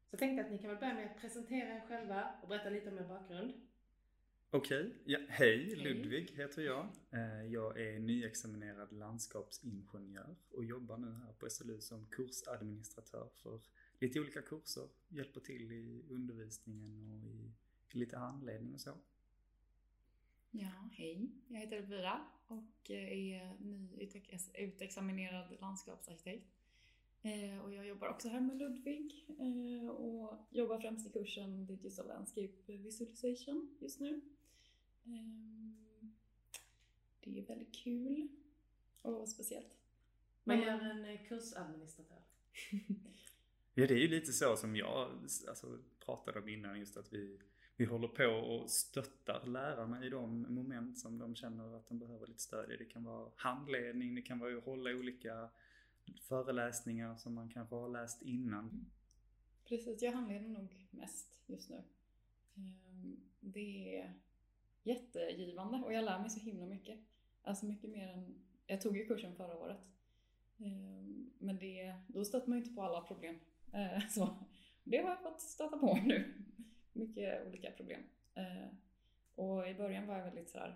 Så 0.05 0.13
jag 0.13 0.19
tänkte 0.19 0.45
att 0.45 0.51
ni 0.51 0.57
kan 0.57 0.69
väl 0.69 0.79
börja 0.79 0.93
med 0.93 1.11
att 1.11 1.21
presentera 1.21 1.69
er 1.69 1.83
själva 1.87 2.31
och 2.41 2.47
berätta 2.47 2.69
lite 2.69 2.89
om 2.89 2.97
er 2.97 3.03
bakgrund. 3.07 3.53
Okej, 4.49 4.93
ja, 5.05 5.19
hej 5.29 5.75
Ludvig 5.75 6.31
heter 6.31 6.61
jag. 6.61 6.87
Eh, 7.11 7.45
Jag 7.45 7.79
är 7.81 7.99
nyexaminerad 7.99 8.93
landskapsingenjör 8.93 10.35
och 10.49 10.65
jobbar 10.65 10.97
nu 10.97 11.11
här 11.11 11.33
på 11.33 11.49
SLU 11.49 11.79
som 11.79 12.05
kursadministratör 12.05 13.29
för 13.33 13.61
lite 13.99 14.19
olika 14.19 14.41
kurser. 14.41 14.89
Hjälper 15.07 15.39
till 15.39 15.71
i 15.71 16.05
undervisningen 16.09 17.13
och 17.13 17.29
i 17.29 17.51
lite 17.96 18.17
handledning 18.17 18.74
och 18.74 18.82
så. 18.82 18.98
Ja, 20.51 20.89
hej. 20.94 21.29
Jag 21.48 21.60
heter 21.60 21.77
Elvira 21.77 22.25
och 22.48 22.89
är 22.91 23.58
nyutexaminerad 24.60 25.58
landskapsarkitekt. 25.62 26.48
Eh, 27.22 27.60
Och 27.65 27.74
jag 27.74 27.88
jobbar 27.88 28.08
också 28.08 28.29
här 28.29 28.41
med 28.41 28.58
Ludvig 28.58 29.25
eh, 29.39 29.89
och 29.89 30.38
jobbar 30.51 30.79
främst 30.79 31.08
i 31.08 31.10
kursen 31.10 31.65
Digital 31.65 32.08
Landscape 32.08 32.53
Visualization 32.77 33.77
just 33.82 34.00
nu. 34.00 34.22
Eh, 35.06 36.08
Det 37.20 37.39
är 37.39 37.46
väldigt 37.46 37.75
kul 37.75 38.27
och 39.01 39.29
speciellt. 39.29 39.77
Men- 40.44 40.60
gör 40.62 40.79
en 40.79 41.06
eh, 41.06 41.27
kursadministratör? 41.27 42.22
Ja, 43.79 43.88
det 43.88 43.94
är 43.94 43.98
ju 44.00 44.08
lite 44.08 44.34
så 44.34 44.56
som 44.58 44.75
jag 44.75 45.12
alltså, 45.48 45.79
pratade 46.00 46.39
om 46.39 46.50
innan, 46.50 46.79
just 46.79 46.98
att 46.98 47.13
vi, 47.13 47.39
vi 47.77 47.86
håller 47.86 48.07
på 48.07 48.25
och 48.25 48.69
stöttar 48.69 49.46
lärarna 49.46 50.05
i 50.05 50.10
de 50.10 50.41
moment 50.55 51.00
som 51.00 51.17
de 51.17 51.36
känner 51.36 51.77
att 51.77 51.88
de 51.88 52.00
behöver 52.00 52.27
lite 52.27 52.41
stöd 52.41 52.72
i. 52.72 52.77
Det 52.77 52.86
kan 52.86 53.03
vara 53.03 53.31
handledning, 53.36 54.15
det 54.15 54.22
kan 54.22 54.39
vara 54.39 54.57
att 54.57 54.63
hålla 54.63 54.89
olika 54.89 55.50
föreläsningar 56.22 57.16
som 57.16 57.33
man 57.33 57.50
kanske 57.50 57.75
har 57.75 57.90
läst 57.90 58.22
innan. 58.22 58.92
Precis, 59.66 60.01
jag 60.01 60.11
handleder 60.11 60.48
nog 60.48 60.87
mest 60.92 61.40
just 61.46 61.70
nu. 61.70 61.83
Ehm, 62.55 63.20
det 63.40 64.00
är 64.00 64.13
jättegivande 64.83 65.77
och 65.77 65.94
jag 65.94 66.05
lär 66.05 66.20
mig 66.20 66.29
så 66.29 66.40
himla 66.40 66.66
mycket. 66.66 67.00
Alltså 67.42 67.66
mycket 67.66 67.90
mer 67.90 68.07
än... 68.07 68.35
Jag 68.68 68.81
tog 68.81 68.98
ju 68.98 69.05
kursen 69.05 69.35
förra 69.35 69.57
året. 69.57 69.79
Ehm, 70.57 71.31
men 71.40 71.59
det, 71.59 71.96
då 72.07 72.25
stöter 72.25 72.48
man 72.48 72.57
ju 72.57 72.63
inte 72.63 72.75
på 72.75 72.83
alla 72.83 73.01
problem. 73.01 73.40
Eh, 73.74 74.07
så 74.09 74.37
det 74.83 74.98
har 74.98 75.09
jag 75.09 75.24
fått 75.24 75.42
stöta 75.42 75.77
på 75.77 76.00
nu. 76.05 76.33
Mycket 76.98 77.48
olika 77.48 77.72
problem. 77.72 78.01
Eh, 78.33 78.68
Och 79.36 79.70
i 79.70 79.74
början 79.74 80.07
var 80.07 80.18
jag 80.18 80.24
väldigt 80.25 80.50
sådär... 80.50 80.75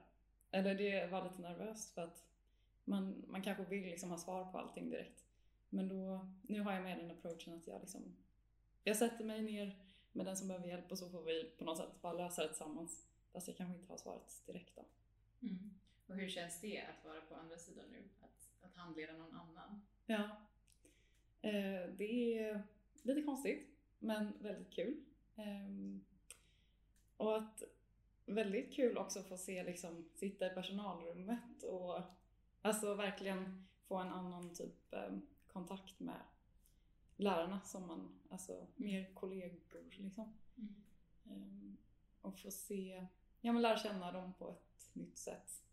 Eller 0.52 0.76
det 0.76 1.08
var 1.12 1.24
lite 1.24 1.42
nervöst 1.42 1.94
för 1.94 2.02
att 2.02 2.26
man, 2.84 3.24
man 3.28 3.42
kanske 3.42 3.64
vill 3.64 3.84
liksom 3.84 4.10
ha 4.10 4.18
svar 4.18 4.52
på 4.52 4.58
allting 4.58 4.90
direkt. 4.90 5.26
Men 5.70 5.88
då, 5.88 6.28
nu 6.42 6.62
har 6.62 6.74
jag 6.74 6.84
med 6.84 6.98
den 6.98 7.12
approachen 7.12 7.54
att 7.54 7.68
jag 7.68 7.82
liksom 7.82 8.16
jag 8.84 8.98
sätter 8.98 9.26
mig 9.26 9.42
ner 9.42 9.76
med 10.12 10.26
den 10.26 10.38
som 10.38 10.48
behöver 10.48 10.68
hjälp 10.68 10.92
och 10.92 10.98
så 10.98 11.10
får 11.10 11.22
vi 11.24 11.44
på 11.58 11.64
något 11.64 11.78
sätt 11.78 12.02
bara 12.02 12.14
lösa 12.14 12.42
det 12.42 12.48
tillsammans. 12.48 13.08
Fast 13.34 13.48
jag 13.48 13.58
kanske 13.58 13.76
inte 13.80 13.94
har 13.94 13.98
svaret 13.98 14.44
direkt 14.46 14.76
då. 14.76 14.86
Mm. 15.48 15.74
Och 16.08 16.16
hur 16.16 16.30
känns 16.30 16.62
det 16.62 16.82
att 16.82 17.06
vara 17.06 17.22
på 17.22 17.36
andra 17.36 17.58
sidan 17.58 17.86
nu? 17.92 18.10
Att, 18.22 18.50
att 18.62 18.76
handleda 18.76 19.14
någon 19.14 19.36
annan? 19.36 19.82
Ja. 20.06 20.24
Eh, 21.42 21.90
det 21.98 22.40
är 22.40 22.64
lite 23.02 23.22
konstigt, 23.22 23.68
men 24.00 24.34
väldigt 24.40 24.74
kul. 24.74 25.04
Ehm, 25.36 26.06
och 27.22 27.38
att 27.38 27.64
väldigt 28.26 28.74
kul 28.74 28.98
också 28.98 29.20
att 29.20 29.28
få 29.28 29.38
se 29.38 29.64
liksom 29.64 30.10
sitta 30.14 30.52
i 30.52 30.56
personalrummet 30.56 31.64
och 31.64 32.02
alltså 32.62 32.96
verkligen 32.96 33.68
få 33.88 33.98
en 33.98 34.08
annan 34.08 34.54
typ 34.54 34.94
eh, 34.94 35.18
kontakt 35.48 36.00
med 36.00 36.22
lärarna 37.16 37.62
som 37.62 37.88
man, 37.88 38.20
alltså 38.30 38.68
mer 38.76 39.14
kollegor 39.14 39.84
liksom. 39.90 40.34
Mm. 40.58 40.76
Ehm, 41.26 41.78
och 42.22 42.40
få 42.40 42.52
se, 42.52 43.08
ja 43.42 43.54
men 43.54 43.62
lära 43.62 43.78
känna 43.78 44.12
dem 44.12 44.34
på 44.34 44.50
ett 44.50 44.90
nytt 44.94 45.18
sätt. 45.18 45.64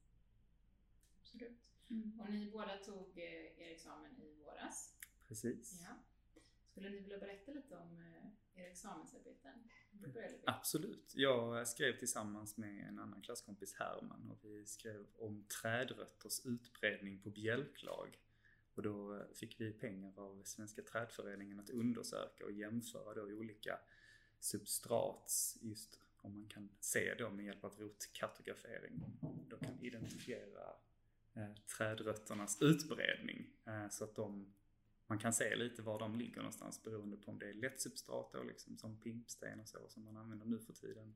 Absolut. 1.20 1.58
Mm. 1.90 2.20
Och 2.20 2.30
ni 2.30 2.50
båda 2.50 2.76
tog 2.76 3.18
eh, 3.18 3.60
er 3.60 3.72
examen 3.72 4.16
i 4.20 4.34
våras. 4.34 4.96
Precis. 5.28 5.80
Ja. 5.82 5.94
Skulle 6.78 6.90
ni 6.90 7.00
vilja 7.00 7.18
berätta 7.18 7.52
lite 7.52 7.76
om 7.76 7.98
eh, 7.98 8.62
era 8.62 8.70
examensarbeten? 8.70 9.68
Absolut. 10.46 11.12
Jag 11.14 11.68
skrev 11.68 11.98
tillsammans 11.98 12.56
med 12.56 12.88
en 12.88 12.98
annan 12.98 13.22
klasskompis 13.22 13.74
Herman 13.74 14.30
och 14.30 14.38
vi 14.42 14.66
skrev 14.66 15.06
om 15.16 15.44
trädrötters 15.44 16.46
utbredning 16.46 17.22
på 17.22 17.30
bjälklag. 17.30 18.18
Och 18.74 18.82
då 18.82 19.26
fick 19.34 19.60
vi 19.60 19.72
pengar 19.72 20.18
av 20.20 20.42
Svenska 20.44 20.82
trädföreningen 20.82 21.60
att 21.60 21.70
undersöka 21.70 22.44
och 22.44 22.52
jämföra 22.52 23.14
då 23.14 23.22
olika 23.22 23.78
substrats, 24.40 25.58
just 25.60 26.00
om 26.20 26.34
man 26.34 26.48
kan 26.48 26.68
se 26.80 27.14
dem 27.14 27.36
med 27.36 27.44
hjälp 27.44 27.64
av 27.64 27.74
rotkartografering. 27.78 29.02
Då 29.48 29.56
kan 29.56 29.80
identifiera 29.80 30.76
eh, 31.34 31.54
trädrötternas 31.76 32.62
utbredning 32.62 33.50
eh, 33.66 33.88
så 33.88 34.04
att 34.04 34.14
de 34.14 34.52
man 35.08 35.18
kan 35.18 35.32
se 35.32 35.56
lite 35.56 35.82
var 35.82 35.98
de 35.98 36.16
ligger 36.16 36.36
någonstans 36.36 36.82
beroende 36.82 37.16
på 37.16 37.30
om 37.30 37.38
det 37.38 37.48
är 37.48 37.54
lätt 37.54 37.80
substrat 37.80 38.32
då, 38.32 38.42
liksom, 38.42 38.78
som 38.78 39.00
pimpsten 39.00 39.60
och 39.60 39.68
så 39.68 39.88
som 39.88 40.04
man 40.04 40.16
använder 40.16 40.46
nu 40.46 40.58
för 40.58 40.72
tiden. 40.72 41.14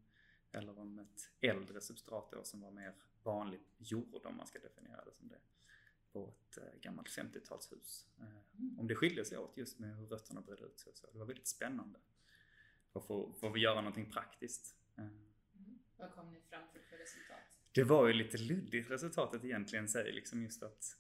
Eller 0.53 0.79
om 0.79 0.99
ett 0.99 1.31
äldre 1.41 1.81
substrat 1.81 2.31
då, 2.33 2.45
som 2.45 2.61
var 2.61 2.71
mer 2.71 2.95
vanlig 3.23 3.61
jord 3.79 4.27
om 4.27 4.37
man 4.37 4.47
ska 4.47 4.59
definiera 4.59 5.05
det 5.05 5.15
som 5.15 5.29
det. 5.29 5.39
På 6.13 6.29
ett 6.29 6.59
eh, 6.59 6.81
gammalt 6.81 7.09
50-talshus. 7.09 8.07
Eh, 8.19 8.81
om 8.81 8.87
det 8.87 8.95
skiljer 8.95 9.25
sig 9.25 9.39
åt 9.39 9.57
just 9.57 9.79
med 9.79 9.97
hur 9.97 10.07
rötterna 10.07 10.41
bredde 10.41 10.65
ut 10.65 10.81
sig 10.81 10.91
och 10.91 10.99
så. 10.99 11.11
Det 11.11 11.19
var 11.19 11.27
väldigt 11.27 11.49
spännande. 11.49 11.99
Och 12.93 13.07
få, 13.07 13.33
få 13.33 13.59
göra 13.59 13.81
någonting 13.81 14.11
praktiskt. 14.11 14.77
Mm. 14.97 15.29
Vad 15.97 16.13
kom 16.13 16.33
ni 16.33 16.41
fram 16.41 16.63
till 16.73 16.81
för 16.83 16.97
resultat? 16.97 17.53
det 17.73 17.85
var 17.85 18.07
ju 18.07 18.13
lite 18.13 18.39
luddigt 18.39 18.91
resultatet 18.91 19.45
egentligen 19.45 19.89
säger 19.89 20.13
liksom 20.13 20.43
just 20.43 20.63
att 20.63 20.97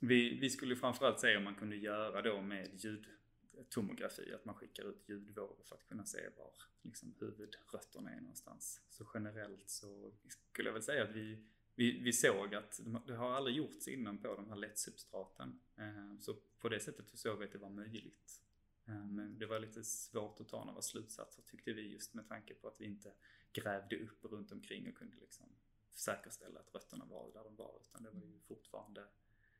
vi, 0.00 0.38
vi 0.38 0.50
skulle 0.50 0.76
framförallt 0.76 1.20
se 1.20 1.36
om 1.36 1.44
man 1.44 1.54
kunde 1.54 1.76
göra 1.76 2.22
då 2.22 2.42
med 2.42 2.70
ljudtomografi, 2.74 4.34
att 4.34 4.44
man 4.44 4.54
skickar 4.54 4.84
ut 4.84 5.08
ljudvågor 5.08 5.64
för 5.64 5.74
att 5.74 5.88
kunna 5.88 6.04
se 6.04 6.28
var 6.36 6.52
liksom, 6.82 7.14
huvudrötterna 7.20 8.10
är 8.10 8.20
någonstans. 8.20 8.80
Så 8.88 9.06
generellt 9.14 9.70
så 9.70 10.12
skulle 10.28 10.68
jag 10.68 10.74
väl 10.74 10.82
säga 10.82 11.04
att 11.04 11.10
vi, 11.10 11.44
vi, 11.74 12.00
vi 12.00 12.12
såg 12.12 12.54
att 12.54 12.80
det 13.06 13.14
har 13.14 13.30
aldrig 13.30 13.56
gjorts 13.56 13.88
innan 13.88 14.18
på 14.18 14.34
de 14.34 14.48
här 14.48 14.56
lättsubstraten. 14.56 15.60
Eh, 15.76 16.18
så 16.20 16.34
på 16.60 16.68
det 16.68 16.80
sättet 16.80 17.08
så 17.08 17.16
såg 17.16 17.38
vi 17.38 17.44
att 17.44 17.52
det 17.52 17.58
var 17.58 17.70
möjligt. 17.70 18.42
Eh, 18.86 19.04
men 19.06 19.38
det 19.38 19.46
var 19.46 19.58
lite 19.58 19.84
svårt 19.84 20.40
att 20.40 20.48
ta 20.48 20.64
några 20.64 20.82
slutsatser 20.82 21.42
tyckte 21.42 21.72
vi 21.72 21.92
just 21.92 22.14
med 22.14 22.28
tanke 22.28 22.54
på 22.54 22.68
att 22.68 22.80
vi 22.80 22.84
inte 22.84 23.12
grävde 23.52 23.96
upp 23.96 24.24
runt 24.24 24.52
omkring 24.52 24.88
och 24.88 24.94
kunde 24.94 25.16
liksom 25.16 25.46
säkerställa 25.94 26.60
att 26.60 26.74
rötterna 26.74 27.04
var 27.04 27.32
där 27.32 27.44
de 27.44 27.56
var. 27.56 27.80
Utan 27.82 28.02
det 28.02 28.10
var 28.10 28.20
ju 28.20 28.40
fortfarande 28.40 29.04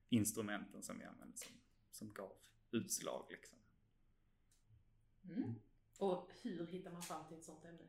instrumenten 0.09 0.83
som 0.83 0.99
vi 0.99 1.05
använde 1.05 1.37
som, 1.37 1.53
som 1.90 2.12
gav 2.12 2.37
utslag 2.71 3.27
liksom. 3.31 3.59
Mm. 5.25 5.55
Och 5.99 6.33
hur 6.43 6.67
hittar 6.67 6.90
man 6.90 7.03
fram 7.03 7.29
till 7.29 7.37
ett 7.37 7.45
sånt 7.45 7.64
ämne? 7.64 7.88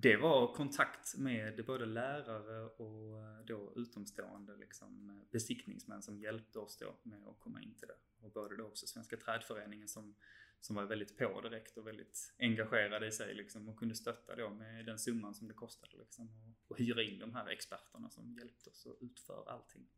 det 0.00 0.16
var 0.16 0.54
kontakt 0.54 1.16
med 1.16 1.64
både 1.66 1.86
lärare 1.86 2.66
och 2.66 3.18
eh, 3.18 3.44
då 3.46 3.72
utomstående 3.76 4.56
liksom 4.56 5.22
besiktningsmän 5.30 6.02
som 6.02 6.18
hjälpte 6.18 6.58
oss 6.58 6.76
då 6.76 6.96
med 7.02 7.28
att 7.28 7.40
komma 7.40 7.62
in 7.62 7.74
till 7.74 7.88
det. 7.88 8.26
Och 8.26 8.32
både 8.32 8.56
då 8.56 8.64
också 8.64 8.86
Svenska 8.86 9.16
trädföreningen 9.16 9.88
som, 9.88 10.14
som 10.60 10.76
var 10.76 10.84
väldigt 10.84 11.18
på 11.18 11.40
direkt 11.40 11.76
och 11.76 11.86
väldigt 11.86 12.34
engagerade 12.38 13.06
i 13.06 13.12
sig 13.12 13.34
liksom 13.34 13.68
och 13.68 13.78
kunde 13.78 13.94
stötta 13.94 14.36
då 14.36 14.50
med 14.50 14.86
den 14.86 14.98
summan 14.98 15.34
som 15.34 15.48
det 15.48 15.54
kostade 15.54 15.96
liksom 15.96 16.28
och, 16.28 16.70
och 16.70 16.78
hyra 16.78 17.02
in 17.02 17.18
de 17.18 17.34
här 17.34 17.48
experterna 17.48 18.10
som 18.10 18.34
hjälpte 18.34 18.70
oss 18.70 18.86
att 18.86 19.02
utföra 19.02 19.52
allting. 19.52 19.88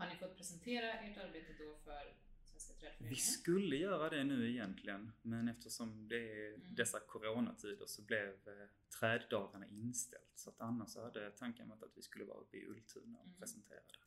Har 0.00 0.08
ni 0.08 0.16
fått 0.16 0.36
presentera 0.36 0.92
ert 0.92 1.18
arbete 1.18 1.52
då 1.58 1.74
för 1.84 2.14
Svenska 2.44 2.74
trädföreningen? 2.74 3.08
Vi 3.10 3.16
skulle 3.16 3.76
göra 3.76 4.10
det 4.10 4.24
nu 4.24 4.50
egentligen, 4.50 5.12
men 5.22 5.48
eftersom 5.48 6.08
det 6.08 6.16
är 6.46 6.54
Mm. 6.54 6.74
dessa 6.74 7.00
coronatider 7.00 7.86
så 7.86 8.02
blev 8.02 8.28
eh, 8.28 8.68
träddagarna 9.00 9.66
inställt. 9.66 10.30
Så 10.34 10.50
att 10.50 10.60
annars 10.60 10.88
så 10.88 11.02
hade 11.02 11.30
tanken 11.30 11.68
varit 11.68 11.82
att 11.82 11.96
vi 11.96 12.02
skulle 12.02 12.24
vara 12.24 12.38
uppe 12.38 12.56
i 12.56 12.66
Ultuna 12.66 13.18
och 13.18 13.24
Mm. 13.26 13.38
presentera 13.38 13.78
det. 13.80 13.98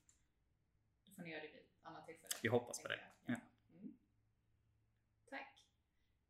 Då 1.05 1.11
får 1.15 1.23
ni 1.23 1.29
göra 1.31 1.41
det 1.41 1.47
vid 1.47 1.55
ett 1.59 1.79
annat 1.81 2.05
tillfälle. 2.05 2.33
Vi 2.43 2.49
hoppas 2.49 2.81
på 2.81 2.87
det. 2.87 2.99
jag. 3.25 3.35
Ja. 3.35 3.41
Mm. 3.77 3.93
Tack. 5.29 5.67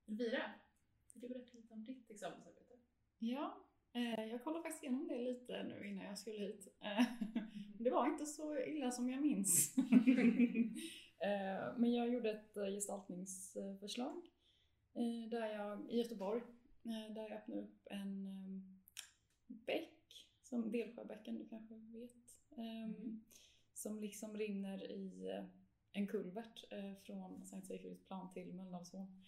Elvira, 0.07 0.51
vill 1.13 1.21
du 1.21 1.27
berätta 1.29 1.57
lite 1.57 1.73
om 1.73 1.85
ditt 1.85 2.09
examensarbete? 2.11 2.73
Ja, 3.19 3.63
eh, 3.93 4.25
jag 4.25 4.43
kollade 4.43 4.63
faktiskt 4.63 4.83
igenom 4.83 5.07
det 5.07 5.17
lite 5.21 5.63
nu 5.63 5.87
innan 5.87 6.05
jag 6.05 6.17
skulle 6.19 6.37
hit. 6.37 6.67
Det 7.83 7.89
var 7.89 8.07
inte 8.07 8.25
så 8.25 8.57
illa 8.57 8.91
som 8.91 9.09
jag 9.09 9.21
minns. 9.21 9.77
eh, 9.77 9.85
men 11.77 11.93
jag 11.93 12.13
gjorde 12.13 12.31
ett 12.31 12.57
eh, 12.57 12.65
gestaltningsförslag 12.65 14.17
eh, 14.93 15.29
där 15.29 15.53
jag, 15.53 15.91
i 15.91 15.97
Göteborg 15.97 16.41
där 16.83 17.21
jag 17.21 17.31
öppnade 17.31 17.61
upp 17.61 17.87
en 17.89 18.27
eh, 18.27 18.61
bäck, 19.65 20.27
som 20.41 20.71
Delsjöbäcken 20.71 21.39
du 21.39 21.47
kanske 21.47 21.75
vet. 21.75 22.11
Eh, 22.51 22.91
Som 23.73 23.99
liksom 23.99 24.37
rinner 24.37 24.91
i 24.91 25.41
en 25.91 26.07
kulvert 26.07 26.63
från 27.05 27.45
Sankt 27.45 27.67
Sigfridsplan 27.67 28.33
till 28.33 28.53
Mölndalsån. 28.53 29.23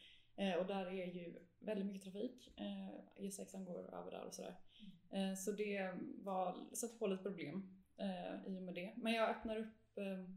Och 0.59 0.65
där 0.67 0.85
är 0.85 1.05
ju 1.05 1.35
väldigt 1.59 1.85
mycket 1.85 2.03
trafik. 2.03 2.53
Eh, 2.57 3.21
E6 3.23 3.65
går 3.65 3.95
över 3.95 4.11
där 4.11 4.25
och 4.25 4.33
sådär. 4.33 4.55
Eh, 5.11 5.35
så 5.35 5.51
det 5.51 5.93
var, 6.23 6.75
satte 6.75 6.97
på 6.97 7.07
lite 7.07 7.23
problem 7.23 7.83
eh, 7.97 8.45
i 8.47 8.57
och 8.59 8.63
med 8.63 8.75
det. 8.75 8.93
Men 8.97 9.13
jag 9.13 9.29
öppnar 9.29 9.57
upp 9.57 9.97
eh, 9.97 10.29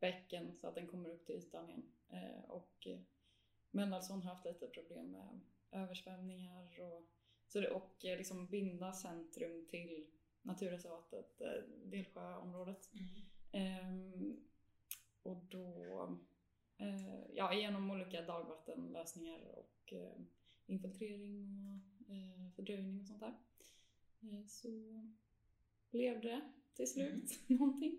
bäcken 0.00 0.56
så 0.56 0.68
att 0.68 0.74
den 0.74 0.86
kommer 0.86 1.08
upp 1.08 1.26
till 1.26 1.34
ytan 1.34 1.68
igen. 1.68 1.92
Eh, 2.08 2.44
och 2.50 2.86
eh, 2.86 2.98
Mölndalsån 3.70 4.22
har 4.22 4.30
haft 4.34 4.44
lite 4.44 4.66
problem 4.66 5.10
med 5.10 5.40
översvämningar 5.70 6.80
och, 6.80 7.02
så 7.46 7.60
det, 7.60 7.70
och 7.70 8.04
eh, 8.04 8.18
liksom 8.18 8.46
binda 8.46 8.92
centrum 8.92 9.66
till 9.70 10.06
naturreservatet, 10.42 11.40
eh, 11.40 11.62
Delsjöområdet. 11.84 12.90
Ehm, 13.52 14.40
och 15.22 15.44
då, 15.44 16.18
eh, 16.76 17.30
ja 17.34 17.54
genom 17.54 17.90
olika 17.90 18.22
dagvattenlösningar 18.22 19.40
och 19.58 19.92
infiltrering 20.66 21.66
och 21.66 22.54
fördröjning 22.56 23.00
och 23.00 23.06
sånt 23.06 23.20
där. 23.20 23.34
Så 24.46 24.68
blev 25.90 26.20
det 26.20 26.52
till 26.76 26.92
slut 26.92 27.38
någonting. 27.48 27.98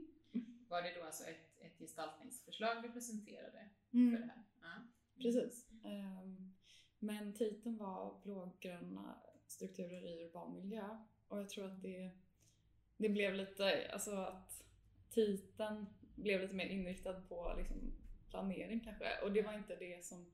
Var 0.69 0.81
det 0.81 0.93
då 0.99 1.03
alltså 1.05 1.23
ett, 1.23 1.61
ett 1.61 1.79
gestaltningsförslag 1.79 2.83
du 2.83 2.91
presenterade 2.91 3.69
Mm. 3.93 4.11
för 4.11 4.21
det 4.21 4.31
här? 4.33 4.43
Ja. 4.61 4.87
Precis. 5.21 5.67
Ehm, 5.83 6.53
Men 6.99 7.33
titeln 7.33 7.77
var 7.77 8.21
blågröna 8.23 9.21
strukturer 9.47 10.05
i 10.05 10.25
urban 10.25 10.53
miljö 10.53 10.97
och 11.27 11.39
jag 11.39 11.49
tror 11.49 11.65
att 11.65 11.81
det, 11.81 12.11
det 12.97 13.09
blev 13.09 13.35
lite, 13.35 13.91
alltså 13.93 14.11
att 14.15 14.63
titeln 15.09 15.85
blev 16.15 16.41
lite 16.41 16.55
mer 16.55 16.65
inriktad 16.67 17.21
på 17.21 17.53
liksom 17.57 17.93
planering 18.29 18.79
kanske 18.79 19.21
och 19.23 19.31
det 19.31 19.41
var 19.41 19.53
inte 19.53 19.75
det 19.75 20.05
som 20.05 20.31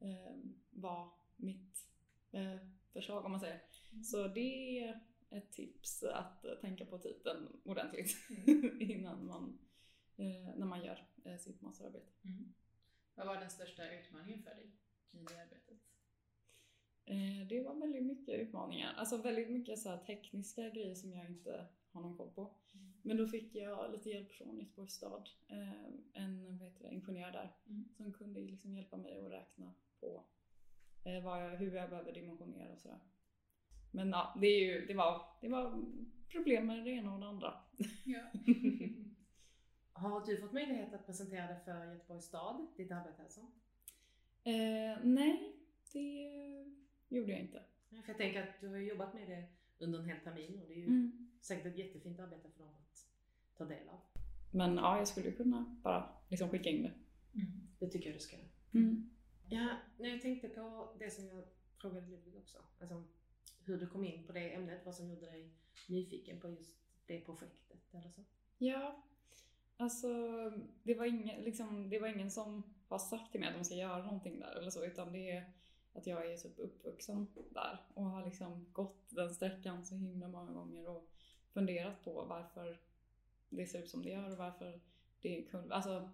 ehm, 0.00 0.54
var 0.70 1.10
mitt 1.36 1.88
eh, 2.32 2.56
förslag 2.92 3.24
om 3.24 3.30
man 3.30 3.40
säger. 3.40 3.62
Så 4.04 4.28
det 4.28 5.00
ett 5.30 5.52
tips 5.52 6.02
att 6.02 6.44
tänka 6.60 6.86
på 6.86 6.98
titeln 6.98 7.48
ordentligt 7.64 8.16
innan 8.80 9.26
man, 9.26 9.58
eh, 10.16 10.56
när 10.56 10.66
man 10.66 10.84
gör 10.84 11.06
eh, 11.24 11.36
sitt 11.38 11.60
masterarbete. 11.62 12.12
Mm. 12.24 12.54
Vad 13.14 13.26
var 13.26 13.36
den 13.40 13.50
största 13.50 13.90
utmaningen 13.90 14.42
för 14.42 14.50
dig 14.54 14.70
i 15.12 15.16
det 15.28 15.42
arbetet? 15.42 15.78
Eh, 17.04 17.48
Det 17.48 17.60
var 17.62 17.74
väldigt 17.74 18.04
mycket 18.04 18.34
utmaningar. 18.40 18.94
Alltså 18.96 19.16
väldigt 19.16 19.50
mycket 19.50 19.78
så 19.78 19.96
tekniska 19.96 20.68
grejer 20.70 20.94
som 20.94 21.12
jag 21.12 21.26
inte 21.26 21.66
har 21.90 22.00
någon 22.00 22.16
koll 22.16 22.30
på. 22.30 22.54
Men 23.02 23.16
då 23.16 23.26
fick 23.26 23.54
jag 23.54 23.92
lite 23.92 24.10
hjälp 24.10 24.32
från 24.32 24.58
Göteborgs 24.58 24.92
stad. 24.94 25.28
En 26.12 26.58
vad 26.58 26.68
heter 26.68 26.82
det, 26.84 26.94
ingenjör 26.94 27.30
där 27.32 27.56
Mm. 27.66 27.88
som 27.96 28.12
kunde 28.12 28.40
liksom 28.40 28.74
hjälpa 28.74 28.96
mig 28.96 29.18
att 29.18 29.30
räkna 29.32 29.74
på 30.00 30.24
jag, 31.04 31.56
hur 31.56 31.74
jag 31.76 31.90
behöver 31.90 32.12
dimensionera 32.12 32.72
och 32.72 32.78
sådär. 32.80 32.98
Men 33.96 34.10
ja, 34.10 34.34
det, 34.40 34.46
är 34.46 34.64
ju, 34.66 34.86
det, 34.86 34.94
var, 34.94 35.22
det 35.40 35.48
var 35.48 35.84
problem 36.28 36.66
med 36.66 36.84
det 36.84 36.90
ena 36.90 37.14
och 37.14 37.20
det 37.20 37.26
andra. 37.26 37.54
Ja. 38.04 38.20
Har 39.92 40.26
du 40.26 40.36
fått 40.40 40.52
möjlighet 40.52 40.94
att 40.94 41.06
presentera 41.06 41.46
det 41.46 41.60
för 41.64 41.92
Göteborgs 41.92 42.24
stad, 42.24 42.66
ditt 42.76 42.92
arbete 42.92 43.22
alltså? 43.22 43.40
Eh, 44.44 44.98
nej, 45.02 45.52
det 45.92 47.16
gjorde 47.16 47.30
jag 47.32 47.40
inte. 47.40 47.62
För 47.88 48.08
jag 48.08 48.16
tänker 48.16 48.42
att 48.42 48.60
du 48.60 48.68
har 48.68 48.76
ju 48.76 48.88
jobbat 48.88 49.14
med 49.14 49.28
det 49.28 49.44
under 49.84 49.98
en 49.98 50.04
hel 50.08 50.20
termin 50.20 50.60
och 50.60 50.68
det 50.68 50.74
är 50.74 50.78
ju 50.78 50.86
Mm. 50.86 51.30
säkert 51.40 51.66
ett 51.66 51.78
jättefint 51.78 52.20
arbete 52.20 52.50
för 52.50 52.64
dem 52.64 52.74
att 52.74 53.06
ta 53.58 53.64
del 53.64 53.88
av. 53.88 54.00
Men 54.50 54.76
ja, 54.76 54.98
jag 54.98 55.08
skulle 55.08 55.32
kunna 55.32 55.78
bara 55.82 56.08
liksom 56.28 56.48
skicka 56.48 56.70
in 56.70 56.82
det. 56.82 56.92
Mm. 57.34 57.68
Det 57.78 57.86
tycker 57.86 58.08
jag 58.08 58.16
du 58.16 58.20
ska. 58.20 58.36
Mm. 58.74 59.10
Ja, 59.48 59.76
när 59.98 60.08
jag 60.08 60.22
tänkte 60.22 60.48
på 60.48 60.94
det 60.98 61.10
som 61.10 61.26
jag 61.26 61.44
frågade 61.80 62.06
Ludvig 62.06 62.36
också. 62.36 62.58
Alltså 62.80 63.04
hur 63.64 63.78
du 63.78 63.86
kom 63.86 64.04
in 64.04 64.26
på 64.26 64.32
det 64.32 64.54
ämnet, 64.54 64.84
vad 64.84 64.94
som 64.94 65.10
gjorde 65.10 65.26
dig 65.26 65.50
nyfiken 65.88 66.40
på 66.40 66.50
just 66.50 66.76
det 67.06 67.20
projektet 67.20 67.94
eller 67.94 68.10
så. 68.10 68.24
Ja, 68.58 69.02
alltså 69.76 70.08
det 70.82 70.94
var, 70.94 71.06
ingen, 71.06 71.42
liksom, 71.42 71.90
det 71.90 71.98
var 71.98 72.08
ingen 72.08 72.30
som 72.30 72.62
har 72.88 72.98
sagt 72.98 73.32
till 73.32 73.40
mig 73.40 73.48
att 73.48 73.54
de 73.54 73.64
ska 73.64 73.74
göra 73.74 74.02
någonting 74.02 74.40
där 74.40 74.56
eller 74.56 74.70
så 74.70 74.84
utan 74.84 75.12
det 75.12 75.30
är 75.30 75.52
att 75.92 76.06
jag 76.06 76.32
är 76.32 76.36
typ 76.36 76.58
uppvuxen 76.58 77.26
där 77.50 77.78
och 77.94 78.04
har 78.04 78.24
liksom 78.24 78.66
gått 78.72 79.10
den 79.10 79.34
sträckan 79.34 79.84
så 79.84 79.94
himla 79.94 80.28
många 80.28 80.52
gånger 80.52 80.88
och 80.88 81.10
funderat 81.52 82.04
på 82.04 82.24
varför 82.24 82.80
det 83.48 83.66
ser 83.66 83.82
ut 83.82 83.90
som 83.90 84.02
det 84.02 84.10
gör 84.10 84.30
och 84.30 84.38
varför 84.38 84.80
det 85.20 85.38
är 85.38 85.50
kul. 85.50 85.72
Alltså 85.72 86.10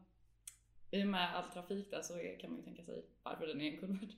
i 0.90 1.02
och 1.02 1.08
med 1.08 1.36
all 1.36 1.50
trafik 1.50 1.90
där 1.90 2.02
så 2.02 2.18
är, 2.18 2.38
kan 2.38 2.50
man 2.50 2.58
ju 2.58 2.64
tänka 2.64 2.84
sig 2.84 3.06
varför 3.22 3.46
den 3.46 3.60
är 3.60 3.72
en 3.72 3.78
kulvert. 3.78 4.16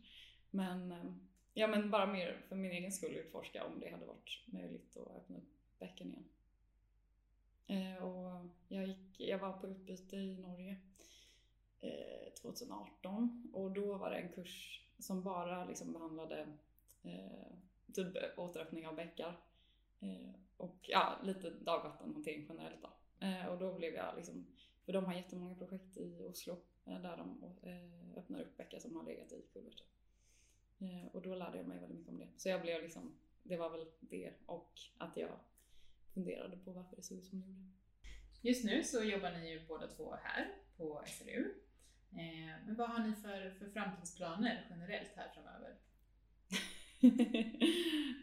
Men, 0.51 0.93
ehm, 0.93 1.29
ja, 1.55 1.67
men 1.67 1.91
bara 1.91 2.07
mer 2.07 2.43
för 2.49 2.57
min 2.57 2.71
egen 2.71 2.93
skull 2.93 3.17
utforska 3.17 3.65
om 3.65 3.81
det 3.81 3.91
hade 3.91 4.07
varit 4.07 4.43
möjligt 4.47 4.97
att 4.97 5.17
öppna 5.17 5.37
upp 5.37 5.79
bäcken 5.79 6.09
igen. 6.09 6.25
Eh, 7.67 8.05
och 8.05 8.47
jag, 8.69 8.87
gick, 8.87 9.21
jag 9.21 9.39
var 9.39 9.53
på 9.53 9.69
utbyte 9.69 10.17
i 10.17 10.39
Norge 10.39 10.77
eh, 11.81 12.33
2018 12.43 13.51
och 13.55 13.71
då 13.71 13.97
var 13.97 14.11
det 14.11 14.17
en 14.17 14.33
kurs 14.33 14.85
som 14.99 15.23
bara 15.23 15.65
liksom 15.65 15.93
behandlade 15.93 16.47
eh, 17.03 17.57
typ 17.95 18.39
återöppning 18.39 18.87
av 18.87 18.97
bäckar 18.97 19.41
eh, 20.01 20.31
och 20.57 20.77
ja, 20.83 21.19
lite 21.23 21.51
dagvattenhantering 21.51 22.47
generellt 22.49 22.83
då. 22.83 22.91
Eh, 23.27 23.47
och 23.47 23.59
då 23.59 23.75
blev 23.75 23.95
jag 23.95 24.17
liksom, 24.17 24.47
för 24.85 24.93
de 24.93 25.05
har 25.05 25.15
jättemånga 25.15 25.55
projekt 25.55 25.97
i 25.97 26.25
Oslo 26.25 26.57
eh, 26.85 27.01
där 27.01 27.17
de 27.17 27.45
eh, 27.63 28.19
öppnar 28.19 28.41
upp 28.41 28.57
bäckar 28.57 28.79
som 28.79 28.97
har 28.97 29.05
legat 29.05 29.33
i 29.33 29.45
kulverter. 29.53 29.87
Eh, 30.79 31.07
och 31.13 31.23
då 31.23 31.35
lärde 31.35 31.57
jag 31.57 31.67
mig 31.67 31.79
väldigt 31.79 31.99
mycket 31.99 32.13
om 32.13 32.19
det. 32.19 32.29
Så 32.37 32.49
jag 32.49 32.63
blev 32.63 32.83
liksom, 32.83 33.19
det 33.43 33.57
var 33.57 33.71
väl 33.71 33.87
det 34.01 34.33
och 34.47 34.73
att 34.99 35.17
jag 35.17 35.39
funderade 36.15 36.57
på 36.57 36.73
varför 36.73 36.97
det 36.97 37.03
såg 37.03 37.19
ut 37.19 37.27
som 37.27 37.41
det 37.41 37.47
gjorde. 37.47 37.71
Just 38.43 38.65
nu 38.65 38.85
så 38.85 39.05
jobbar 39.05 39.31
ni 39.31 39.51
ju 39.51 39.67
båda 39.67 39.89
två 39.89 40.15
här 40.23 40.55
på 40.77 41.03
SLU. 41.07 41.55
Eh, 42.11 42.67
men 42.67 42.75
vad 42.77 42.91
har 42.91 43.07
ni 43.07 43.15
för, 43.15 43.51
för 43.51 43.71
framtidsplaner 43.71 44.67
generellt 44.71 45.13
här 45.17 45.29
framöver? 45.29 45.77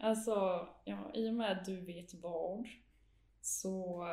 alltså, 0.00 0.68
ja, 0.84 1.10
i 1.14 1.28
och 1.28 1.34
med 1.34 1.52
att 1.52 1.64
du 1.64 1.80
vet 1.80 2.14
vad 2.14 2.68
så 3.40 4.06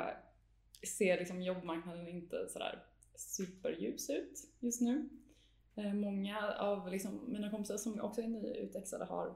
ser 0.98 1.20
liksom 1.20 1.42
jobbmarknaden 1.42 2.08
inte 2.08 2.50
sådär 2.50 2.86
superljus 3.16 4.10
ut 4.10 4.50
just 4.60 4.82
nu. 4.82 5.10
Eh, 5.80 5.94
många 5.94 6.54
av 6.60 6.92
liksom 6.92 7.32
mina 7.32 7.52
kompisar 7.52 7.78
som 7.78 8.02
också 8.02 8.22
är 8.22 8.28
nyutexade 8.28 9.06
har 9.06 9.28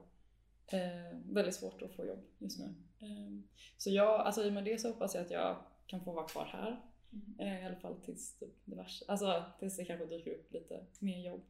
eh, 0.67 1.19
väldigt 1.25 1.55
svårt 1.55 1.81
att 1.81 1.95
få 1.95 2.05
jobb 2.05 2.23
just 2.37 2.59
nu. 2.59 2.65
Eh, 2.99 3.39
så 3.77 3.89
jag, 3.89 4.19
alltså 4.21 4.45
i 4.45 4.49
och 4.49 4.53
med 4.53 4.65
det 4.65 4.77
så 4.77 4.87
hoppas 4.87 5.15
jag 5.15 5.23
att 5.23 5.31
jag 5.31 5.55
kan 5.87 6.03
få 6.03 6.11
vara 6.11 6.27
kvar 6.27 6.45
här. 6.45 6.81
Eh, 7.39 7.63
I 7.63 7.65
alla 7.65 7.75
fall 7.75 8.01
tills 8.01 8.37
typ 8.39 8.65
diverse, 8.65 9.05
alltså 9.07 9.43
tills 9.59 9.77
det 9.77 9.85
kanske 9.85 10.05
dyker 10.05 10.31
upp 10.31 10.53
lite 10.53 10.85
mer 10.99 11.25
jobb. 11.25 11.41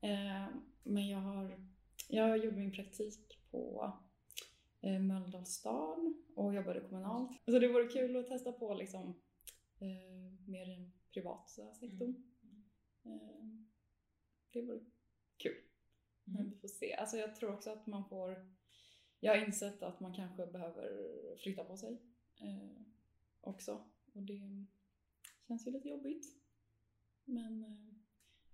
Eh, 0.00 0.46
men 0.82 1.08
jag 1.08 1.18
har, 1.18 1.66
jag 2.08 2.44
gjorde 2.44 2.56
min 2.56 2.72
praktik 2.72 3.38
på 3.50 3.92
eh, 4.80 5.00
Mölndals 5.00 5.48
stad 5.48 6.14
och 6.36 6.54
jobbade 6.54 6.80
kommunalt. 6.80 7.30
Så 7.44 7.58
det 7.58 7.68
vore 7.68 7.88
kul 7.88 8.16
att 8.16 8.28
testa 8.28 8.52
på 8.52 8.74
liksom 8.74 9.20
eh, 9.78 10.48
mer 10.48 10.66
den 10.66 10.92
privata 11.12 11.74
sektorn. 11.74 12.14
Eh, 13.04 13.65
det 14.56 14.62
vore 14.66 14.84
kul. 15.36 15.56
Men 16.24 16.50
vi 16.50 16.56
får 16.56 16.68
se. 16.68 16.94
Alltså 16.94 17.16
jag 17.16 17.36
tror 17.36 17.52
också 17.54 17.70
att 17.70 17.86
man 17.86 18.08
får... 18.08 18.56
Jag 19.20 19.36
har 19.36 19.44
insett 19.46 19.82
att 19.82 20.00
man 20.00 20.14
kanske 20.14 20.46
behöver 20.46 21.36
flytta 21.36 21.64
på 21.64 21.76
sig 21.76 22.02
eh, 22.40 22.82
också. 23.40 23.90
Och 24.14 24.22
det 24.22 24.66
känns 25.48 25.66
ju 25.66 25.70
lite 25.70 25.88
jobbigt. 25.88 26.26
Men 27.24 27.64
eh, 27.64 27.94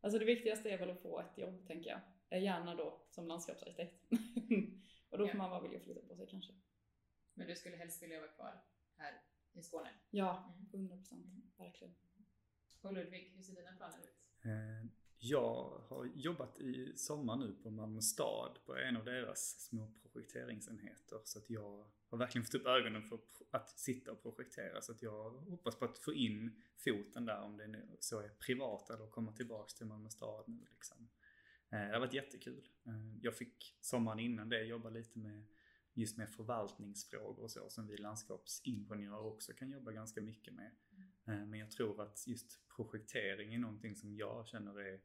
alltså 0.01 0.19
det 0.19 0.25
viktigaste 0.25 0.71
är 0.71 0.79
väl 0.79 0.91
att 0.91 1.03
få 1.03 1.21
ett 1.21 1.39
jobb 1.39 1.67
tänker 1.67 1.91
jag. 1.91 2.01
Eh, 2.31 2.43
Gärna 2.45 2.75
då 2.75 3.07
som 3.11 3.27
landskapsarkitekt. 3.27 4.05
och 5.11 5.19
då 5.19 5.27
får 5.27 5.35
Ja. 5.35 5.39
man 5.39 5.51
vara 5.51 5.61
villig 5.63 5.77
att 5.77 5.85
flytta 5.85 6.07
på 6.09 6.17
sig 6.17 6.27
kanske. 6.27 6.53
Men 7.35 7.47
du 7.47 7.57
skulle 7.57 7.77
helst 7.77 8.03
vilja 8.03 8.21
vara 8.21 8.31
kvar 8.31 8.65
här 8.97 9.23
i 9.53 9.63
Skåne? 9.63 9.91
Ja, 10.11 10.55
Mm. 10.59 10.69
100 10.87 10.97
procent. 10.97 11.27
Verkligen. 11.57 11.95
Och 12.81 12.93
Ludvig, 12.93 13.33
hur 13.37 13.43
ser 13.43 13.55
dina 13.55 13.73
planer 13.77 13.99
ut? 13.99 14.45
Eh, 14.45 14.91
Jag 15.25 15.83
har 15.89 16.05
jobbat 16.15 16.61
i 16.61 16.93
sommar 16.97 17.37
nu 17.37 17.53
på 17.63 17.71
Malmö 17.71 18.01
stad 18.01 18.59
på 18.67 18.77
en 18.77 18.97
av 18.97 19.05
deras 19.05 19.61
små 19.61 19.93
projekteringsenheter. 20.03 21.21
Så 21.25 21.39
att 21.39 21.51
jag 21.51 21.87
har 22.09 22.19
verkligen 22.19 22.45
fått 22.45 22.55
upp 22.55 22.67
ögonen 22.67 23.03
för 23.03 23.19
att 23.51 23.79
sitta 23.79 24.13
och 24.13 24.23
projektera. 24.23 24.83
Så 24.83 24.93
att 24.93 25.03
jag 25.03 25.31
hoppas 25.31 25.77
på 25.79 25.85
att 25.85 25.99
få 25.99 26.13
in 26.15 26.63
foten 26.85 27.25
där 27.25 27.41
om 27.41 27.57
det 27.57 27.67
nu 27.67 27.97
så 28.01 28.19
är 28.21 28.29
privat 28.29 28.91
eller 28.91 29.07
komma 29.07 29.33
tillbaks 29.33 29.75
till 29.75 29.87
Malmö 29.87 30.09
stad 30.11 30.45
nu 30.49 30.67
liksom. 30.75 31.09
Eh, 31.71 31.79
Det 31.79 31.93
har 31.93 32.01
varit 32.01 32.15
jättekul. 32.15 32.69
Eh, 32.87 33.17
Jag 33.23 33.37
fick 33.37 33.77
sommaren 33.81 34.19
innan 34.19 34.49
det 34.49 34.63
jobba 34.65 34.91
lite 34.91 35.19
med 35.19 35.45
just 35.95 36.17
med 36.19 36.31
förvaltningsfrågor 36.31 37.43
och 37.43 37.51
så 37.51 37.71
som 37.71 37.87
vi 37.87 37.97
landskapsingenjörer 37.97 39.27
också 39.27 39.53
kan 39.53 39.71
jobba 39.71 39.93
ganska 39.93 40.21
mycket 40.21 40.55
med. 40.55 40.71
Eh, 41.27 41.47
Men 41.47 41.59
jag 41.59 41.71
tror 41.71 42.03
att 42.03 42.27
just 42.27 42.69
projektering 42.77 43.55
är 43.55 43.59
någonting 43.59 43.97
som 43.97 44.17
jag 44.17 44.47
känner 44.49 44.81
är 44.81 45.01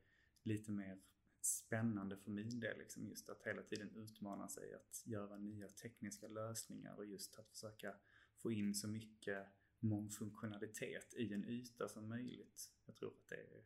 lite 0.48 0.72
mer 0.72 1.00
spännande 1.42 2.18
för 2.18 2.32
min 2.32 2.60
del. 2.60 2.78
Liksom 2.78 3.08
just 3.08 3.30
att 3.30 3.44
hela 3.44 3.64
tiden 3.64 3.90
utmana 3.96 4.48
sig 4.48 4.74
att 4.74 5.04
göra 5.06 5.38
nya 5.38 5.68
tekniska 5.68 6.28
lösningar 6.28 6.96
och 6.96 7.06
just 7.06 7.40
att 7.40 7.50
försöka 7.50 7.96
få 8.38 8.52
in 8.52 8.76
så 8.76 8.88
mycket 8.88 9.48
mångfunktionalitet 9.80 11.14
i 11.14 11.34
en 11.34 11.46
yta 11.46 11.90
som 11.90 12.10
möjligt. 12.10 12.72
Jag 12.86 12.96
tror 12.96 13.10
att 13.10 13.28
det 13.28 13.36
är 13.36 13.64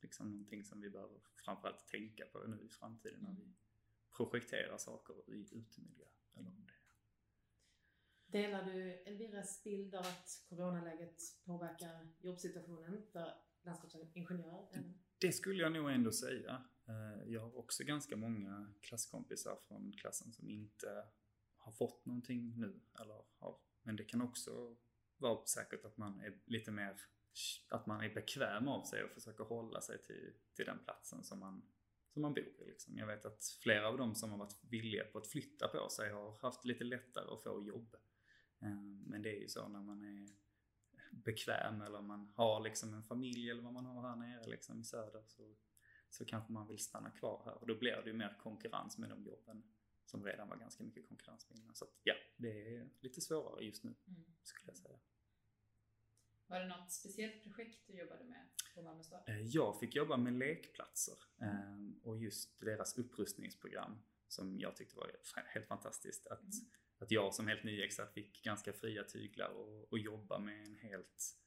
liksom 0.00 0.30
någonting 0.30 0.64
som 0.64 0.80
vi 0.80 0.90
behöver 0.90 1.20
framförallt 1.44 1.86
tänka 1.86 2.24
på 2.24 2.38
nu 2.38 2.60
i 2.62 2.68
framtiden 2.68 3.20
när 3.22 3.32
vi 3.32 3.54
projekterar 4.16 4.78
saker 4.78 5.30
i 5.34 5.40
utemiljö. 5.40 6.06
Eller 6.34 6.50
om 6.50 6.66
det 6.66 6.74
Delar 8.38 8.64
du 8.64 8.92
Elviras 8.92 9.62
bild 9.64 9.94
av 9.94 10.00
att 10.00 10.44
coronaläget 10.48 11.22
påverkar 11.44 12.08
jobbsituationen 12.20 13.02
för 13.12 13.34
landskapsingenjörer? 13.62 14.94
Det 15.24 15.32
skulle 15.32 15.62
jag 15.62 15.72
nog 15.72 15.90
ändå 15.90 16.12
säga. 16.12 16.62
Eh, 16.88 17.32
jag 17.32 17.40
har 17.40 17.58
också 17.58 17.84
ganska 17.84 18.16
många 18.16 18.72
klasskompisar 18.80 19.56
från 19.68 19.92
klassen 19.92 20.32
som 20.32 20.50
inte 20.50 21.04
har 21.56 21.72
fått 21.72 22.06
någonting 22.06 22.60
nu. 22.60 22.80
Eller 23.00 23.22
har, 23.38 23.58
men 23.82 23.96
det 23.96 24.04
kan 24.04 24.22
också 24.22 24.76
vara 25.16 25.46
säkert 25.46 25.84
att 25.84 25.96
man 25.96 26.20
är 26.20 26.38
lite 26.44 26.70
mer 26.70 26.96
att 27.68 27.86
man 27.86 28.00
är 28.00 28.14
bekväm 28.14 28.68
av 28.68 28.84
sig 28.84 29.04
och 29.04 29.10
försöker 29.10 29.44
hålla 29.44 29.80
sig 29.80 30.02
till, 30.02 30.32
till 30.54 30.64
den 30.64 30.78
platsen 30.84 31.24
som 31.24 31.38
man, 31.38 31.62
som 32.12 32.22
man 32.22 32.34
bor 32.34 32.62
i. 32.62 32.64
Liksom. 32.66 32.98
Jag 32.98 33.06
vet 33.06 33.24
att 33.24 33.44
flera 33.62 33.88
av 33.88 33.98
dem 33.98 34.14
som 34.14 34.30
har 34.30 34.38
varit 34.38 34.58
villiga 34.60 35.04
på 35.04 35.18
att 35.18 35.26
flytta 35.26 35.68
på 35.68 35.88
sig 35.88 36.10
har 36.12 36.38
haft 36.42 36.64
lite 36.64 36.84
lättare 36.84 37.34
att 37.34 37.42
få 37.42 37.64
jobb. 37.66 37.96
Eh, 38.60 38.82
men 39.06 39.22
det 39.22 39.36
är 39.36 39.40
ju 39.40 39.48
så 39.48 39.68
när 39.68 39.80
man 39.80 40.02
är 40.02 40.28
bekväm 41.24 41.80
eller 41.82 41.98
om 41.98 42.06
man 42.06 42.32
har 42.34 42.60
liksom 42.60 42.94
en 42.94 43.02
familj 43.02 43.50
eller 43.50 43.62
vad 43.62 43.72
man 43.72 43.86
har 43.86 44.08
här 44.08 44.16
nere 44.16 44.46
liksom 44.50 44.80
i 44.80 44.84
söder 44.84 45.22
så, 45.26 45.54
så 46.10 46.24
kanske 46.24 46.52
man 46.52 46.68
vill 46.68 46.78
stanna 46.78 47.10
kvar 47.10 47.42
här 47.44 47.54
och 47.54 47.66
då 47.66 47.78
blir 47.78 47.96
det 47.96 48.10
ju 48.10 48.12
mer 48.16 48.38
konkurrens 48.42 48.98
med 48.98 49.10
de 49.10 49.24
jobben 49.24 49.62
som 50.06 50.24
redan 50.24 50.48
var 50.48 50.56
ganska 50.56 50.84
mycket 50.84 51.08
konkurrens 51.08 51.50
med 51.50 51.58
innan. 51.58 51.74
Så 51.74 51.84
att, 51.84 51.90
ja, 52.02 52.14
det 52.36 52.76
är 52.76 52.88
lite 53.00 53.20
svårare 53.20 53.64
just 53.64 53.84
nu 53.84 53.94
skulle 54.42 54.70
jag 54.70 54.76
säga. 54.78 54.98
Var 56.46 56.60
det 56.60 56.66
något 56.66 56.92
speciellt 56.92 57.42
projekt 57.42 57.86
du 57.86 57.98
jobbade 57.98 58.24
med 58.24 58.48
på 58.74 58.82
Malmö 58.82 59.02
stad? 59.02 59.22
Eh, 59.26 59.40
Jag 59.40 59.80
fick 59.80 59.94
jobba 59.94 60.16
med 60.16 60.32
lekplatser 60.32 61.14
eh, 61.40 61.78
och 62.02 62.18
just 62.18 62.60
deras 62.60 62.98
upprustningsprogram 62.98 63.98
som 64.28 64.60
jag 64.60 64.76
tyckte 64.76 64.96
var 64.96 65.10
helt 65.46 65.66
fantastiskt. 65.66 66.26
Att, 66.26 66.40
att 66.98 67.10
jag 67.10 67.34
som 67.34 67.48
helt 67.48 67.64
nyexad 67.64 68.12
fick 68.12 68.42
ganska 68.42 68.72
fria 68.72 69.04
tyglar 69.04 69.48
och, 69.48 69.92
och 69.92 69.98
jobba 69.98 70.38
med 70.38 70.66
en 70.66 70.74
helt 70.74 71.38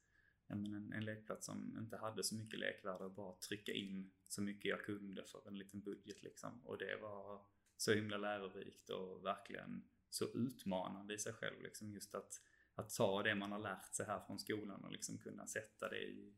en, 0.48 0.92
en 0.92 1.04
lekplats 1.04 1.46
som 1.46 1.76
inte 1.78 1.96
hade 1.96 2.24
så 2.24 2.34
mycket 2.34 2.60
lekvärde 2.60 3.04
och 3.04 3.12
bara 3.12 3.32
trycka 3.32 3.72
in 3.72 4.10
så 4.28 4.42
mycket 4.42 4.64
jag 4.64 4.84
kunde 4.84 5.24
för 5.24 5.48
en 5.48 5.58
liten 5.58 5.80
budget 5.80 6.22
liksom. 6.22 6.66
Och 6.66 6.78
det 6.78 6.96
var 6.96 7.46
så 7.76 7.92
himla 7.92 8.16
lärorikt 8.16 8.90
och 8.90 9.24
verkligen 9.24 9.88
så 10.10 10.24
utmanande 10.24 11.14
i 11.14 11.18
sig 11.18 11.32
själv 11.32 11.62
liksom 11.62 11.92
just 11.92 12.14
att, 12.14 12.42
att 12.74 12.94
ta 12.94 13.22
det 13.22 13.34
man 13.34 13.52
har 13.52 13.58
lärt 13.58 13.94
sig 13.94 14.06
här 14.06 14.20
från 14.20 14.38
skolan 14.38 14.84
och 14.84 14.92
liksom 14.92 15.18
kunna 15.18 15.46
sätta 15.46 15.88
det 15.88 16.02
i, 16.02 16.34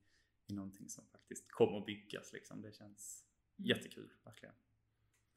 i 0.46 0.52
någonting 0.52 0.88
som 0.88 1.06
faktiskt 1.06 1.50
kommer 1.50 1.86
byggas 1.86 2.32
liksom. 2.32 2.62
Det 2.62 2.72
känns 2.72 3.24
jättekul, 3.56 4.12
verkligen. 4.24 4.54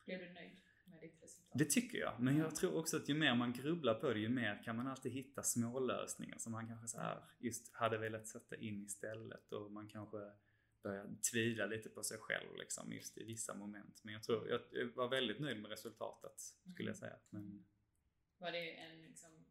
Blev 0.06 0.20
du 0.20 0.34
nöjd 0.34 0.63
med 0.94 1.02
ditt 1.02 1.24
resultat? 1.24 1.60
Det 1.60 1.66
tycker 1.66 1.98
jag, 1.98 2.20
men 2.20 2.38
jag 2.38 2.56
tror 2.56 2.76
också 2.78 2.98
att 2.98 3.10
ju 3.10 3.14
mer 3.14 3.36
man 3.36 3.54
grubblar 3.54 3.94
på 3.96 4.14
det, 4.14 4.20
ju 4.20 4.30
mer 4.30 4.64
kan 4.64 4.76
man 4.76 4.88
alltid 4.88 5.12
hitta 5.12 5.44
små 5.44 5.80
lösningar 5.80 6.38
som 6.38 6.52
man 6.52 6.68
kanske 6.68 6.88
så 6.88 6.98
här 7.02 7.24
just 7.40 7.74
hade 7.76 7.98
velat 7.98 8.28
sätta 8.28 8.56
in 8.56 8.84
istället 8.86 9.52
och 9.52 9.72
man 9.72 9.88
kanske 9.90 10.18
börjar 10.84 11.16
tvivla 11.32 11.66
lite 11.66 11.90
på 11.90 12.04
sig 12.04 12.18
själv 12.18 12.56
liksom 12.58 12.92
just 12.94 13.18
i 13.18 13.24
vissa 13.24 13.54
moment. 13.56 14.04
Men 14.04 14.14
jag 14.14 14.24
tror, 14.24 14.48
jag 14.50 14.86
var 14.96 15.08
väldigt 15.10 15.40
nöjd 15.40 15.62
med 15.62 15.72
resultatet 15.72 16.40
skulle 16.74 16.90
jag 16.90 16.98
säga. 16.98 17.20
Men 17.30 17.66
Var 18.38 18.52
det 18.52 18.72
en 18.78 19.02
liksom, 19.02 19.46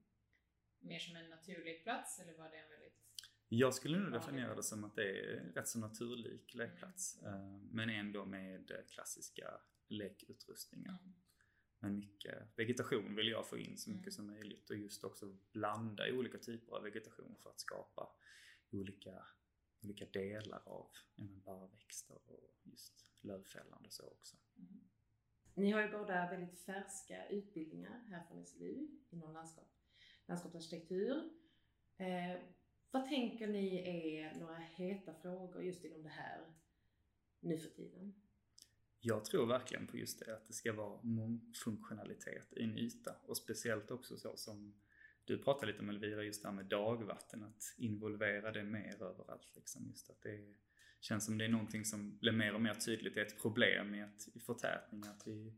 mer 0.78 0.98
som 0.98 1.16
en 1.16 1.30
naturlig 1.30 1.82
plats 1.82 2.18
eller 2.20 2.34
var 2.38 2.50
det 2.50 2.56
en 2.56 2.70
väldigt... 2.70 2.98
jag 3.48 3.74
skulle 3.74 3.98
nog 3.98 4.12
definiera 4.12 4.54
det- 4.54 4.62
som 4.62 4.84
att 4.84 4.96
det 4.96 5.20
är 5.20 5.52
rätt 5.54 5.68
så 5.68 5.78
naturlik 5.78 6.54
lekplats. 6.54 7.22
eh, 7.22 7.58
Men 7.70 7.90
ändå 7.90 8.24
med 8.24 8.72
klassiska 8.88 9.60
lekutrustningar. 9.88 10.98
Men 11.82 11.98
mycket 11.98 12.48
vegetation 12.56 13.16
vill 13.16 13.28
jag 13.28 13.46
få 13.48 13.58
in 13.58 13.78
så 13.78 13.90
mycket 13.90 14.02
Mm. 14.02 14.12
som 14.12 14.26
möjligt 14.26 14.70
och 14.70 14.76
just 14.76 15.04
också 15.04 15.36
blanda 15.52 16.12
olika 16.12 16.38
typer 16.38 16.76
av 16.76 16.82
vegetation 16.82 17.36
för 17.42 17.50
att 17.50 17.60
skapa 17.60 18.12
olika, 18.70 19.26
olika 19.82 20.06
delar 20.06 20.62
av 20.68 20.90
ja, 21.16 21.24
men 21.24 21.40
barrväxter 21.40 22.18
och 22.26 22.60
just 22.62 23.06
lövfällande 23.20 23.90
så 23.90 24.06
också. 24.06 24.36
Ni 25.54 25.70
har 25.70 25.82
ju 25.82 25.90
båda 25.90 26.30
väldigt 26.30 26.58
färska 26.58 27.28
utbildningar 27.28 28.04
här 28.10 28.24
från 28.24 28.46
SLU 28.46 28.88
inom 29.10 29.32
landskap, 29.32 29.72
landskapsarkitektur. 30.26 31.30
Eh, 31.96 32.40
vad 32.90 33.08
tänker 33.08 33.46
ni 33.46 33.76
är 33.76 34.34
några 34.34 34.56
heta 34.56 35.14
frågor 35.14 35.62
just 35.62 35.84
inom 35.84 36.02
det 36.02 36.08
här 36.08 36.54
nu 37.40 37.58
för 37.58 37.70
tiden? 37.70 38.21
Jag 39.04 39.24
tror 39.24 39.46
verkligen 39.46 39.86
på 39.86 39.98
just 39.98 40.18
det, 40.18 40.34
att 40.34 40.46
det 40.46 40.52
ska 40.52 40.72
vara 40.72 41.02
mångfunktionalitet 41.02 42.52
i 42.52 42.62
en 42.62 42.78
yta 42.78 43.16
och 43.26 43.36
speciellt 43.36 43.90
också 43.90 44.16
så 44.16 44.36
som 44.36 44.74
du 45.24 45.38
pratade 45.38 45.66
lite 45.66 45.82
om 45.82 45.88
Elvira, 45.88 46.22
just 46.22 46.42
det 46.42 46.48
här 46.48 46.54
med 46.54 46.66
dagvatten, 46.66 47.42
att 47.42 47.74
involvera 47.76 48.52
det 48.52 48.64
mer 48.64 49.02
överallt. 49.02 49.52
Liksom. 49.54 49.86
Just 49.88 50.10
att 50.10 50.22
det 50.22 50.54
känns 51.00 51.24
som 51.24 51.38
det 51.38 51.44
är 51.44 51.48
någonting 51.48 51.84
som 51.84 52.18
blir 52.18 52.32
mer 52.32 52.54
och 52.54 52.60
mer 52.60 52.74
tydligt, 52.74 53.14
det 53.14 53.20
är 53.20 53.26
ett 53.26 53.42
problem 53.42 53.94
i, 53.94 54.02
att, 54.02 54.28
i 54.34 54.40
förtätning, 54.40 55.04
att 55.06 55.26
vi, 55.26 55.54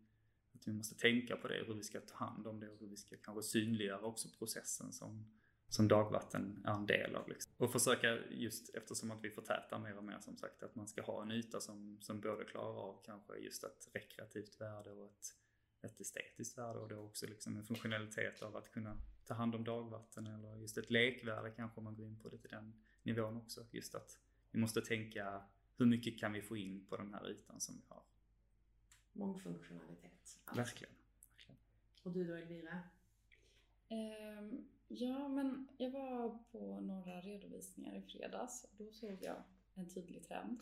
att 0.55 0.69
vi 0.69 0.73
måste 0.73 0.95
tänka 0.95 1.37
på 1.37 1.49
det, 1.49 1.65
hur 1.67 1.75
vi 1.75 1.83
ska 1.83 2.01
ta 2.01 2.17
hand 2.17 2.47
om 2.47 2.61
det 2.61 2.69
och 2.69 2.79
hur 2.81 2.87
vi 2.87 2.97
ska 2.97 3.17
kanske 3.17 3.43
synliggöra 3.43 4.01
också 4.01 4.29
processen 4.39 4.93
som, 4.93 5.25
som 5.75 5.89
dagvatten 5.89 6.63
är 6.65 6.73
en 6.75 6.87
del 6.87 7.17
av. 7.17 7.29
Liksom. 7.29 7.53
Och 7.57 7.73
försöka 7.73 8.19
just 8.31 8.75
eftersom 8.75 9.11
att 9.11 9.25
vi 9.25 9.31
förtätar 9.31 9.79
mer 9.79 9.97
och 9.97 10.05
mer 10.05 10.19
som 10.21 10.37
sagt 10.37 10.63
att 10.63 10.75
man 10.75 10.89
ska 10.89 11.03
ha 11.03 11.23
en 11.23 11.31
yta 11.31 11.61
som, 11.61 11.99
som 12.01 12.21
både 12.21 12.45
klarar 12.45 12.77
av 12.77 13.03
kanske 13.05 13.37
just 13.37 13.65
ett 13.65 13.89
rekreativt 13.93 14.61
värde 14.61 14.91
och 14.91 15.05
ett, 15.05 15.35
ett 15.83 16.01
estetiskt 16.01 16.59
värde 16.59 16.79
och 16.79 16.89
då 16.89 16.99
också 16.99 17.27
liksom 17.27 17.57
en 17.57 17.65
funktionalitet 17.65 18.43
av 18.43 18.57
att 18.57 18.71
kunna 18.71 18.99
ta 19.25 19.35
hand 19.35 19.55
om 19.55 19.65
dagvatten 19.65 20.27
eller 20.27 20.57
just 20.57 20.79
ett 20.79 20.91
lekvärde 20.91 21.51
kanske 21.51 21.79
om 21.79 21.85
man 21.85 21.97
går 21.97 22.07
in 22.07 22.21
på 22.21 22.29
det 22.29 22.39
till 22.39 22.51
den 22.51 22.83
nivån 23.03 23.37
också. 23.37 23.67
Just 23.71 23.95
att 23.95 24.19
vi 24.51 24.59
måste 24.59 24.81
tänka 24.81 25.43
hur 25.77 25.87
mycket 25.87 26.19
kan 26.19 26.33
vi 26.33 26.43
få 26.43 26.57
in 26.57 26.87
på 26.87 26.97
den 26.97 27.15
här 27.15 27.31
ytan 27.31 27.61
som 27.61 27.75
vi 27.77 27.83
har. 27.89 28.03
Mångfunktionalitet. 29.13 30.11
alltså. 30.21 30.39
Verkligen. 30.57 30.95
verkligen. 31.31 31.59
Och 32.03 32.13
du 32.13 32.25
då 32.25 32.35
Elvira? 32.35 32.83
Ehm, 33.89 34.69
ja, 34.89 35.29
men 35.29 35.69
jag 35.77 35.91
var 35.91 36.39
på 36.53 36.81
några 36.81 37.21
redovisningar 37.21 37.95
i 37.95 38.03
fredags 38.03 38.65
och 38.65 38.85
då 38.85 38.93
såg 38.93 39.19
jag 39.21 39.37
en 39.75 39.89
tydlig 39.89 40.29
trend 40.29 40.61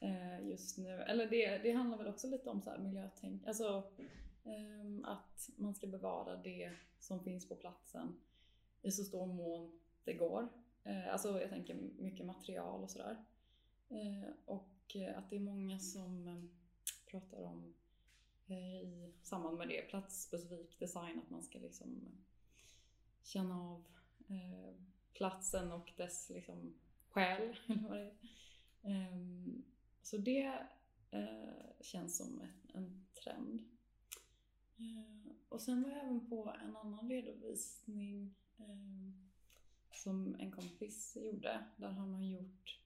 eh, 0.00 0.48
just 0.48 0.78
nu. 0.78 0.90
Eller 0.90 1.26
det, 1.26 1.58
det 1.58 1.72
handlar 1.72 1.98
väl 1.98 2.06
också 2.08 2.28
lite 2.28 2.50
om 2.50 2.62
så 2.62 2.70
här 2.70 2.78
miljötänk. 2.78 3.46
Alltså, 3.46 3.82
ehm, 4.44 5.04
att 5.04 5.50
man 5.56 5.74
ska 5.74 5.86
bevara 5.86 6.36
det 6.36 6.72
som 6.98 7.24
finns 7.24 7.48
på 7.48 7.54
platsen 7.54 8.16
i 8.82 8.90
så 8.90 9.04
stor 9.04 9.26
mån 9.26 9.80
det 10.04 10.14
går. 10.14 10.48
Eh, 10.84 11.12
alltså 11.12 11.40
jag 11.40 11.50
tänker 11.50 11.74
mycket 11.98 12.26
material 12.26 12.82
och 12.82 12.90
sådär. 12.90 13.24
Eh, 13.88 14.30
och 14.44 14.70
att 15.16 15.30
det 15.30 15.36
är 15.36 15.40
många 15.40 15.78
som 15.78 16.28
ehm, 16.28 16.50
pratar 17.06 17.38
om 17.38 17.74
i 18.46 19.12
samband 19.22 19.58
med 19.58 19.68
det 19.68 19.82
platsspecifik 19.82 20.78
design, 20.78 21.18
att 21.18 21.30
man 21.30 21.42
ska 21.42 21.58
liksom 21.58 22.08
känna 23.24 23.60
av 23.60 23.84
eh, 24.28 24.74
platsen 25.12 25.72
och 25.72 25.92
dess 25.96 26.30
liksom 26.30 26.74
själ. 27.08 27.56
Det 27.66 28.90
ehm, 28.90 29.64
så 30.02 30.16
det 30.16 30.66
eh, 31.10 31.80
känns 31.80 32.16
som 32.16 32.42
en 32.74 33.06
trend. 33.24 33.62
Eh, 34.76 35.32
och 35.48 35.60
sen 35.60 35.82
var 35.82 35.90
jag 35.90 36.00
även 36.00 36.28
på 36.28 36.54
en 36.64 36.76
annan 36.76 37.08
redovisning 37.08 38.34
ehm, 38.58 39.30
som 39.92 40.36
en 40.38 40.52
kompis 40.52 41.16
gjorde. 41.20 41.64
Där 41.76 41.90
han 41.90 42.14
har 42.14 42.22
gjort 42.22 42.80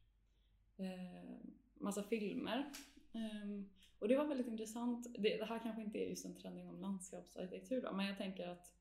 massa 1.74 2.02
filmer. 2.02 2.72
Um, 3.12 3.70
och 3.98 4.08
det 4.08 4.16
var 4.16 4.26
väldigt 4.26 4.46
intressant. 4.46 5.06
Det, 5.18 5.36
det, 5.36 5.44
här 5.44 5.58
kanske 5.58 5.82
inte 5.82 5.98
är 5.98 6.08
just 6.08 6.24
en 6.24 6.34
trend 6.34 6.58
inom 6.58 6.80
landskapsarkitektur 6.80 7.82
då, 7.82 7.92
men 7.92 8.06
jag 8.06 8.18
tänker 8.18 8.48
att 8.48 8.72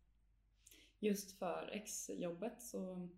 just 1.00 1.40
för 1.40 1.70
exjobbet 1.74 2.62
så 2.62 3.10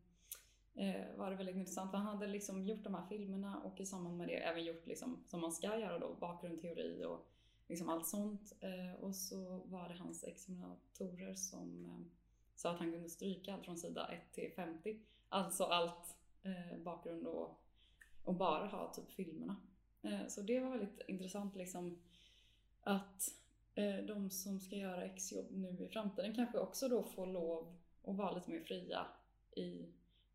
eh, 0.74 1.16
var 1.16 1.30
det 1.30 1.36
väldigt 1.36 1.56
intressant. 1.56 1.92
För 1.92 1.98
han 1.98 2.08
hade 2.08 2.28
liksom 2.28 2.66
gjort 2.66 2.84
de 2.84 2.94
här 2.94 3.08
filmerna 3.10 3.60
och 3.60 3.80
i 3.80 3.86
samband 3.86 4.18
med 4.18 4.28
det 4.28 4.36
även 4.36 4.64
gjort 4.64 4.88
liksom, 4.88 5.24
som 5.26 5.42
man 5.42 5.52
ska 5.52 5.80
göra 5.80 6.00
då, 6.00 6.14
bakgrundsteori 6.14 7.04
och 7.06 7.30
liksom 7.68 7.90
allt 7.90 8.08
sånt. 8.08 8.54
Eh, 8.60 9.04
och 9.04 9.16
så 9.16 9.62
var 9.66 9.90
det 9.90 9.96
hans 9.96 10.24
examinatorer 10.24 11.34
som 11.34 11.86
eh, 11.86 12.20
sa 12.56 12.72
att 12.72 12.80
han 12.80 12.92
kunde 12.92 13.10
stryka 13.10 13.54
allt 13.54 13.66
från 13.66 13.78
sida 13.78 14.08
1 14.08 14.32
till 14.32 14.52
50. 14.56 15.00
Alltså 15.30 15.64
allt 15.64 16.18
eh, 16.44 16.78
bakgrund 16.78 17.28
och, 17.28 17.62
och 18.24 18.36
bara 18.36 18.68
ha 18.68 18.94
typ 18.94 19.12
filmerna. 19.12 19.56
Eh, 20.02 20.28
så 20.28 20.42
det 20.42 20.60
var 20.60 20.70
väldigt 20.70 21.02
intressant 21.08 21.56
liksom 21.56 22.00
att 22.82 23.36
de 24.08 24.30
som 24.30 24.60
ska 24.60 24.76
göra 24.76 25.06
exjobb 25.06 25.48
nu 25.52 25.86
i 25.86 25.88
framtiden 25.88 26.36
kanske 26.36 26.60
också 26.60 26.88
då 26.88 27.04
får 27.04 27.26
lov 27.26 27.78
att 28.04 28.16
vara 28.16 28.36
lite 28.36 28.52
mer 28.52 28.60
fria 28.60 29.08
i 29.56 29.86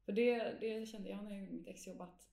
för 0.04 0.12
det, 0.12 0.60
det 0.60 0.86
kände 0.86 1.08
jag 1.08 1.24
när 1.24 1.30
jag 1.30 1.40
gjorde 1.40 1.52
mitt 1.52 1.68
exjobb 1.68 2.00
att 2.00 2.28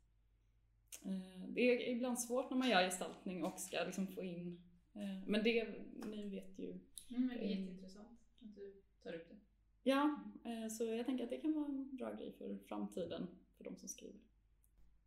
eh, 1.05 1.45
det 1.47 1.61
är 1.61 1.89
ibland 1.89 2.19
svårt 2.19 2.49
när 2.49 2.57
man 2.57 2.69
gör 2.69 2.81
gestaltning 2.81 3.43
och 3.43 3.59
ska 3.59 3.83
liksom 3.83 4.07
få 4.07 4.23
in 4.23 4.61
eh, 4.93 5.27
men 5.27 5.43
det, 5.43 5.67
ni 6.05 6.29
vet 6.29 6.59
ju. 6.59 6.79
Mm, 7.09 7.27
det 7.27 7.45
är 7.45 7.49
jätteintressant 7.49 8.19
att 8.39 8.55
du 8.55 8.81
tar 9.03 9.13
upp 9.13 9.29
det. 9.29 9.35
Ja, 9.83 10.23
eh, 10.43 10.67
så 10.67 10.85
jag 10.85 11.05
tänker 11.05 11.23
att 11.23 11.29
det 11.29 11.37
kan 11.37 11.53
vara 11.53 11.65
en 11.65 11.95
bra 11.95 12.13
grej 12.13 12.31
för 12.31 12.57
framtiden 12.57 13.27
för 13.57 13.63
de 13.63 13.75
som 13.75 13.89
skriver. 13.89 14.19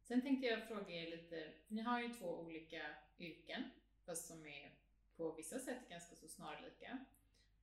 Sen 0.03 0.23
tänkte 0.23 0.47
jag 0.47 0.69
fråga 0.69 0.91
er 0.91 1.11
lite, 1.11 1.53
ni 1.69 1.83
har 1.83 2.03
ju 2.03 2.09
två 2.09 2.27
olika 2.27 2.83
yrken, 3.19 3.63
fast 4.07 4.27
som 4.27 4.47
är 4.47 4.73
på 5.17 5.33
vissa 5.33 5.59
sätt 5.59 5.89
ganska 5.89 6.17
så 6.17 6.29
snarlika. 6.29 7.05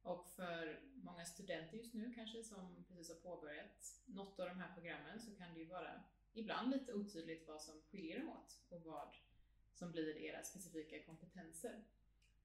Och 0.02 0.28
för 0.36 0.80
många 0.94 1.26
studenter 1.26 1.78
just 1.78 1.94
nu 1.94 2.14
kanske 2.14 2.44
som 2.44 2.86
precis 2.88 3.10
har 3.10 3.16
påbörjat 3.16 4.02
något 4.06 4.40
av 4.40 4.48
de 4.48 4.60
här 4.60 4.74
programmen 4.74 5.20
så 5.20 5.36
kan 5.36 5.54
det 5.54 5.60
ju 5.60 5.66
vara 5.66 6.04
ibland 6.34 6.72
lite 6.72 6.94
otydligt 6.94 7.48
vad 7.48 7.62
som 7.62 7.82
skiljer 7.82 8.20
dem 8.20 8.30
åt 8.30 8.60
och 8.70 8.82
vad 8.86 9.16
som 9.74 9.92
blir 9.92 10.18
era 10.18 10.44
specifika 10.44 11.04
kompetenser. 11.06 11.84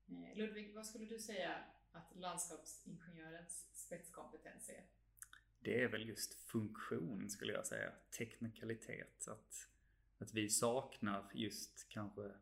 Eh, 0.09 0.37
Ludvig, 0.37 0.75
vad 0.75 0.87
skulle 0.87 1.07
du 1.07 1.19
säga 1.19 1.65
att 1.93 2.17
landskapsingenjörens 2.17 3.67
spetskompetens 3.73 4.69
är? 4.69 4.85
Det 5.61 5.83
är 5.83 5.89
väl 5.89 6.09
just 6.09 6.35
funktion 6.35 7.31
skulle 7.31 7.53
jag 7.53 7.67
säga. 7.67 7.93
Teknikalitet. 8.19 9.29
Att, 9.29 9.69
att 10.19 10.35
vi 10.35 10.51
saknar 10.51 11.31
just 11.35 11.89
kanske 11.89 12.33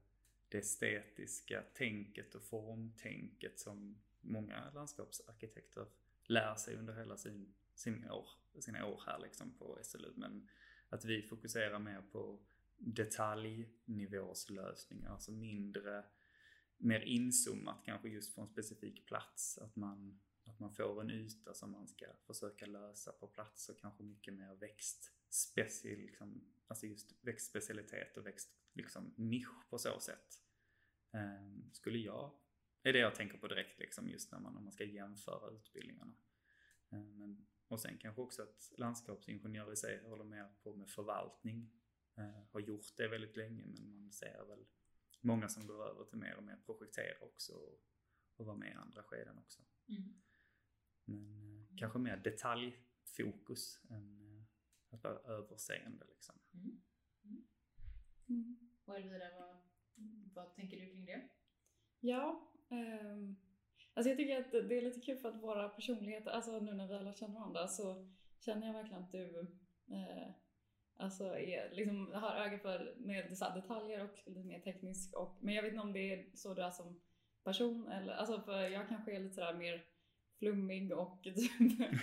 det 0.54 0.58
estetiska 0.58 1.62
tänket 1.62 2.34
och 2.34 2.42
formtänket 2.42 3.60
som 3.60 3.98
många 4.20 4.70
landskapsarkitekter 4.70 5.86
lär 6.24 6.54
sig 6.54 6.76
under 6.76 6.94
hela 6.94 7.16
sin, 7.16 7.54
sin 7.74 8.10
år, 8.10 8.28
sina 8.58 8.86
år 8.86 9.02
här 9.06 9.18
liksom 9.18 9.58
på 9.58 9.78
SLU. 9.82 10.12
Men 10.16 10.48
att 10.88 11.04
vi 11.04 11.22
fokuserar 11.22 11.78
mer 11.78 12.02
på 12.12 12.40
detaljnivåslösningar, 12.76 15.10
alltså 15.10 15.32
mindre 15.32 16.04
mer 16.76 17.00
inzoomat 17.00 17.84
kanske 17.84 18.08
just 18.08 18.34
på 18.34 18.40
en 18.40 18.48
specifik 18.48 19.06
plats. 19.06 19.58
Att 19.58 19.76
man, 19.76 20.20
att 20.44 20.60
man 20.60 20.74
får 20.74 21.00
en 21.00 21.10
yta 21.10 21.54
som 21.54 21.70
man 21.70 21.88
ska 21.88 22.06
försöka 22.26 22.66
lösa 22.66 23.12
på 23.12 23.26
plats 23.26 23.68
och 23.68 23.80
kanske 23.80 24.02
mycket 24.02 24.34
mer 24.34 24.54
växtspecial, 24.54 25.98
liksom, 25.98 26.44
alltså 26.66 26.86
just 26.86 27.14
växtspecialitet 27.20 28.16
och 28.16 28.26
växt, 28.26 28.50
liksom, 28.72 29.14
nisch 29.16 29.68
på 29.70 29.78
så 29.78 30.00
sätt. 30.00 30.43
Um, 31.14 31.70
skulle 31.72 31.98
jag, 31.98 32.32
är 32.82 32.92
det 32.92 32.98
jag 32.98 33.14
tänker 33.14 33.38
på 33.38 33.48
direkt 33.48 33.78
liksom 33.78 34.08
just 34.08 34.32
när 34.32 34.38
man, 34.38 34.56
om 34.56 34.64
man 34.64 34.72
ska 34.72 34.84
jämföra 34.84 35.50
utbildningarna. 35.50 36.14
Um, 36.88 37.18
men, 37.18 37.46
och 37.68 37.80
sen 37.80 37.98
kanske 37.98 38.22
också 38.22 38.42
att 38.42 38.72
landskapsingenjörer 38.78 39.72
i 39.72 39.76
sig 39.76 40.08
håller 40.08 40.24
mer 40.24 40.48
på 40.62 40.74
med 40.76 40.90
förvaltning. 40.90 41.70
Uh, 42.18 42.42
har 42.52 42.60
gjort 42.60 42.96
det 42.96 43.08
väldigt 43.08 43.36
länge 43.36 43.66
men 43.66 44.00
man 44.00 44.12
ser 44.12 44.44
väl 44.44 44.66
många 45.24 45.48
som 45.48 45.66
går 45.66 45.90
över 45.90 46.04
till 46.04 46.18
mer 46.18 46.36
och 46.36 46.42
mer 46.42 46.56
projektera 46.66 47.24
också 47.24 47.52
och, 47.52 47.80
och 48.36 48.46
vara 48.46 48.56
med 48.56 48.70
i 48.70 48.74
andra 48.74 49.02
skeden 49.02 49.38
också. 49.38 49.62
Mm. 49.88 50.22
Men 51.04 51.26
eh, 51.26 51.76
kanske 51.76 51.98
mer 51.98 52.16
detaljfokus 52.16 53.80
än 53.90 54.20
eh, 54.20 54.44
att 54.94 55.04
vara 55.04 55.18
överseende 55.18 56.06
liksom. 56.08 56.34
Mm. 56.54 56.82
Mm. 57.24 57.46
Mm. 58.28 58.70
Och 58.84 58.96
Elvira, 58.96 59.30
vad, 59.38 59.63
vad 60.34 60.54
tänker 60.54 60.80
du 60.80 60.86
kring 60.86 61.04
det? 61.04 61.28
Ja, 62.00 62.50
um, 62.68 63.36
alltså 63.94 64.10
jag 64.10 64.18
tycker 64.18 64.40
att 64.40 64.52
det 64.68 64.78
är 64.78 64.82
lite 64.82 65.00
kul 65.00 65.18
för 65.18 65.28
att 65.28 65.42
våra 65.42 65.68
personligheter, 65.68 66.30
alltså 66.30 66.60
nu 66.60 66.74
när 66.74 66.88
vi 66.88 66.94
alla 66.94 67.12
känner 67.12 67.34
varandra 67.34 67.68
så 67.68 68.10
känner 68.38 68.66
jag 68.66 68.74
verkligen 68.74 69.02
att 69.02 69.12
du 69.12 69.38
eh, 69.90 70.34
Alltså 70.96 71.38
är, 71.38 71.70
liksom, 71.70 72.12
har 72.12 72.36
öga 72.36 72.58
för 72.58 72.94
mer 72.98 73.54
detaljer 73.54 74.04
och 74.04 74.18
lite 74.26 74.46
mer 74.46 74.60
teknisk. 74.60 75.14
Och, 75.14 75.38
men 75.40 75.54
jag 75.54 75.62
vet 75.62 75.72
inte 75.72 75.82
om 75.82 75.92
det 75.92 76.12
är 76.12 76.26
så 76.34 76.54
du 76.54 76.62
är 76.62 76.70
som 76.70 77.00
person 77.44 77.88
eller 77.88 78.12
alltså 78.12 78.40
för 78.40 78.60
jag 78.60 78.88
kanske 78.88 79.16
är 79.16 79.20
lite 79.20 79.34
sådär 79.34 79.54
mer 79.54 79.84
flummig 80.38 80.92
och 80.92 81.22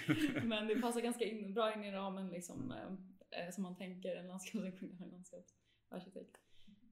typ, 0.07 0.43
men 0.43 0.67
det 0.67 0.81
passar 0.81 1.01
ganska 1.01 1.25
in, 1.25 1.53
bra 1.53 1.73
in 1.73 1.83
i 1.83 1.91
ramen 1.91 2.29
liksom 2.29 2.71
eh, 2.71 3.43
eh 3.45 3.51
som 3.51 3.63
man 3.63 3.77
tänker 3.77 4.15
en 4.15 4.27
landskapsingenjör, 4.27 5.05
en 5.05 5.09
landskapsarkitekt. 5.11 6.37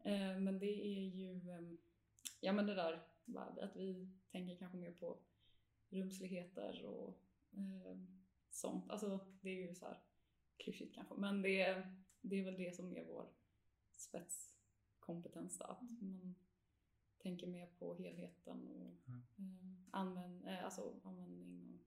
Eh, 0.04 0.40
men 0.40 0.60
det 0.60 0.88
är 0.88 1.06
ju, 1.06 1.50
eh, 1.50 1.78
ja 2.40 2.54
men 2.54 2.66
det 2.66 2.76
där 2.76 3.10
att 3.36 3.76
vi 3.76 4.10
tänker 4.32 4.56
kanske 4.56 4.78
mer 4.78 4.92
på 4.92 5.20
rumsligheter 5.90 6.86
och 6.86 7.24
eh, 7.52 7.98
sånt. 8.50 8.90
Alltså 8.90 9.20
det 9.42 9.50
är 9.50 9.68
ju 9.68 9.76
så 9.76 9.86
här 9.86 9.98
klyschigt 10.58 10.96
kanske, 10.96 11.16
men 11.16 11.42
det 11.42 11.62
är, 11.62 11.96
det 12.22 12.40
är 12.40 12.44
väl 12.44 12.58
det 12.58 12.76
som 12.76 12.98
är 12.98 13.06
vår 13.06 13.30
spetskompetens 13.96 15.58
då, 15.58 15.66
att 15.66 15.82
mm. 15.82 15.98
man 16.02 16.36
tänker 17.18 17.48
mer 17.48 17.68
på 17.80 17.96
helheten 17.96 18.68
och 18.68 19.10
mm. 19.10 19.24
eh, 19.38 19.88
använd, 19.92 20.48
eh, 20.48 20.66
alltså 20.66 21.00
användning 21.04 21.74
och 21.74 21.86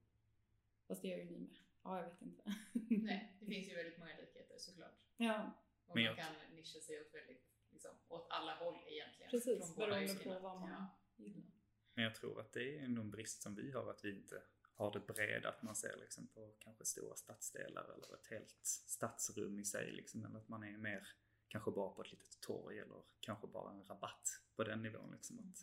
fast 0.86 1.02
det 1.02 1.08
gör 1.08 1.18
ju 1.18 1.24
ni 1.24 1.38
med. 1.38 1.56
Ja, 1.82 1.98
jag 1.98 2.10
vet 2.10 2.22
inte. 2.22 2.54
Nej, 2.72 3.36
det 3.40 3.46
finns 3.54 3.68
ju 3.68 3.74
väldigt 3.74 3.98
många 3.98 4.16
likheter 4.16 4.58
såklart. 4.58 4.98
Ja. 5.16 5.52
Och 5.86 5.96
man 5.96 6.16
kan 6.16 6.56
nischa 6.56 6.80
sig 6.80 7.00
åt 7.00 7.14
väldigt, 7.14 7.51
liksom, 7.82 8.16
åt 8.16 8.26
alla 8.30 8.54
håll 8.54 8.78
egentligen. 8.86 9.30
Precis, 9.30 9.76
beroende 9.76 10.14
på 10.14 10.38
vad 10.38 10.60
man 10.60 10.70
ja. 10.70 10.86
gillar. 11.16 11.52
Men 11.94 12.04
jag 12.04 12.14
tror 12.14 12.40
att 12.40 12.52
det 12.52 12.78
är 12.78 12.84
en 12.84 13.10
brist 13.10 13.42
som 13.42 13.54
vi 13.54 13.72
har, 13.72 13.90
att 13.90 14.04
vi 14.04 14.10
inte 14.10 14.42
har 14.74 14.92
det 14.92 15.00
breda, 15.00 15.48
att 15.48 15.62
man 15.62 15.76
ser 15.76 15.96
liksom 15.96 16.26
på 16.26 16.54
kanske 16.58 16.84
stora 16.84 17.16
stadsdelar 17.16 17.84
eller 17.84 18.14
ett 18.14 18.26
helt 18.26 18.58
stadsrum 18.62 19.58
i 19.58 19.64
sig 19.64 19.92
liksom, 19.92 20.24
eller 20.24 20.38
att 20.38 20.48
man 20.48 20.62
är 20.62 20.78
mer 20.78 21.08
kanske 21.48 21.70
bara 21.70 21.94
på 21.94 22.02
ett 22.02 22.10
litet 22.10 22.40
torg 22.40 22.78
eller 22.78 23.02
kanske 23.20 23.46
bara 23.46 23.72
en 23.72 23.84
rabatt 23.84 24.28
på 24.56 24.64
den 24.64 24.82
nivån 24.82 25.12
liksom. 25.12 25.38
Att, 25.38 25.56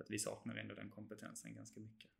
att 0.00 0.10
vi 0.10 0.18
saknar 0.18 0.56
ändå 0.56 0.74
den 0.74 0.90
kompetensen 0.90 1.54
ganska 1.54 1.80
mycket. 1.80 2.10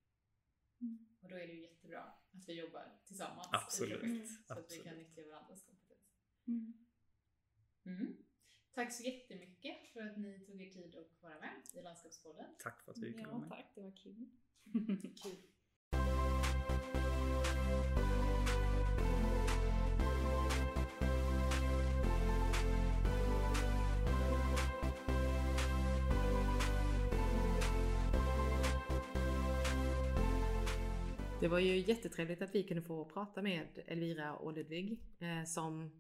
Mm. 0.81 1.16
Och 1.22 1.28
då 1.28 1.37
är 1.37 1.47
det 1.47 1.53
ju 1.53 1.62
jättebra 1.62 2.01
att 2.01 2.49
vi 2.49 2.53
jobbar 2.53 3.01
tillsammans. 3.05 3.49
Absolut. 3.53 4.03
Mm. 4.03 4.26
Så 4.26 4.53
att 4.53 4.72
vi 4.72 4.78
kan 4.78 4.97
nyttja 4.97 5.22
varandras 5.22 5.64
kompetens. 5.64 6.01
Mm. 7.87 8.24
Tack 8.75 8.93
så 8.93 9.03
jättemycket 9.03 9.87
för 9.93 10.01
att 10.01 10.16
ni 10.16 10.41
tog 10.47 10.62
er 10.62 10.71
tid 10.71 10.97
att 10.97 11.23
vara 11.23 11.41
med 11.41 11.51
i 11.75 11.83
Landskapspodden. 11.83 12.47
Tack 12.59 12.83
för 12.83 12.93
att 12.93 12.99
vi 12.99 13.12
fick 13.12 13.27
vara 13.27 13.39
med. 13.39 13.49
Ja, 13.51 13.57
tack. 13.57 13.73
Det 13.75 13.83
var 13.83 13.97
kul. 13.97 14.27
kul. 15.23 15.37
Det 31.41 31.49
var 31.49 31.59
ju 31.59 31.77
jättetrevligt 31.77 32.43
att 32.43 32.55
vi 32.55 32.62
kunde 32.62 32.83
få 32.83 33.05
prata 33.05 33.43
med 33.43 33.66
Elvira 33.87 34.37
och 34.37 34.53
Ludvig 34.53 35.01
eh, 35.18 35.45
som 35.45 35.91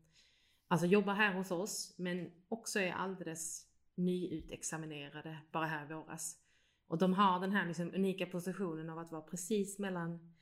alltså 0.70 0.86
jobbar 0.86 1.14
här 1.14 1.34
hos 1.34 1.50
oss 1.50 1.94
men 1.98 2.30
också 2.48 2.80
är 2.80 2.92
alldeles 2.92 3.66
nyutexaminerade 3.94 5.38
bara 5.52 5.66
här 5.66 5.84
i 5.84 5.94
våras. 5.94 6.38
Och 6.86 6.98
de 6.98 7.14
har 7.14 7.40
den 7.40 7.52
här 7.52 7.66
liksom 7.66 7.94
unika 7.94 8.26
positionen 8.26 8.90
av 8.90 8.98
att 8.98 9.12
vara 9.12 9.22
precis 9.22 9.78
mellan 9.78 10.34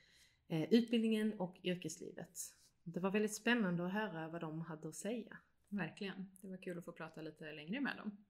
eh, 0.48 0.72
utbildningen 0.72 1.40
och 1.40 1.58
yrkeslivet. 1.62 2.38
Det 2.84 3.00
var 3.00 3.10
väldigt 3.10 3.34
spännande 3.34 3.86
att 3.86 3.92
höra 3.92 4.28
vad 4.28 4.40
de 4.40 4.60
hade 4.60 4.88
att 4.88 4.94
säga. 4.94 5.38
Verkligen. 5.68 6.30
Det 6.40 6.48
var 6.48 6.56
kul 6.56 6.78
att 6.78 6.84
få 6.84 6.92
prata 6.92 7.22
lite 7.22 7.52
längre 7.52 7.80
med 7.80 7.96
dem. 7.96 8.24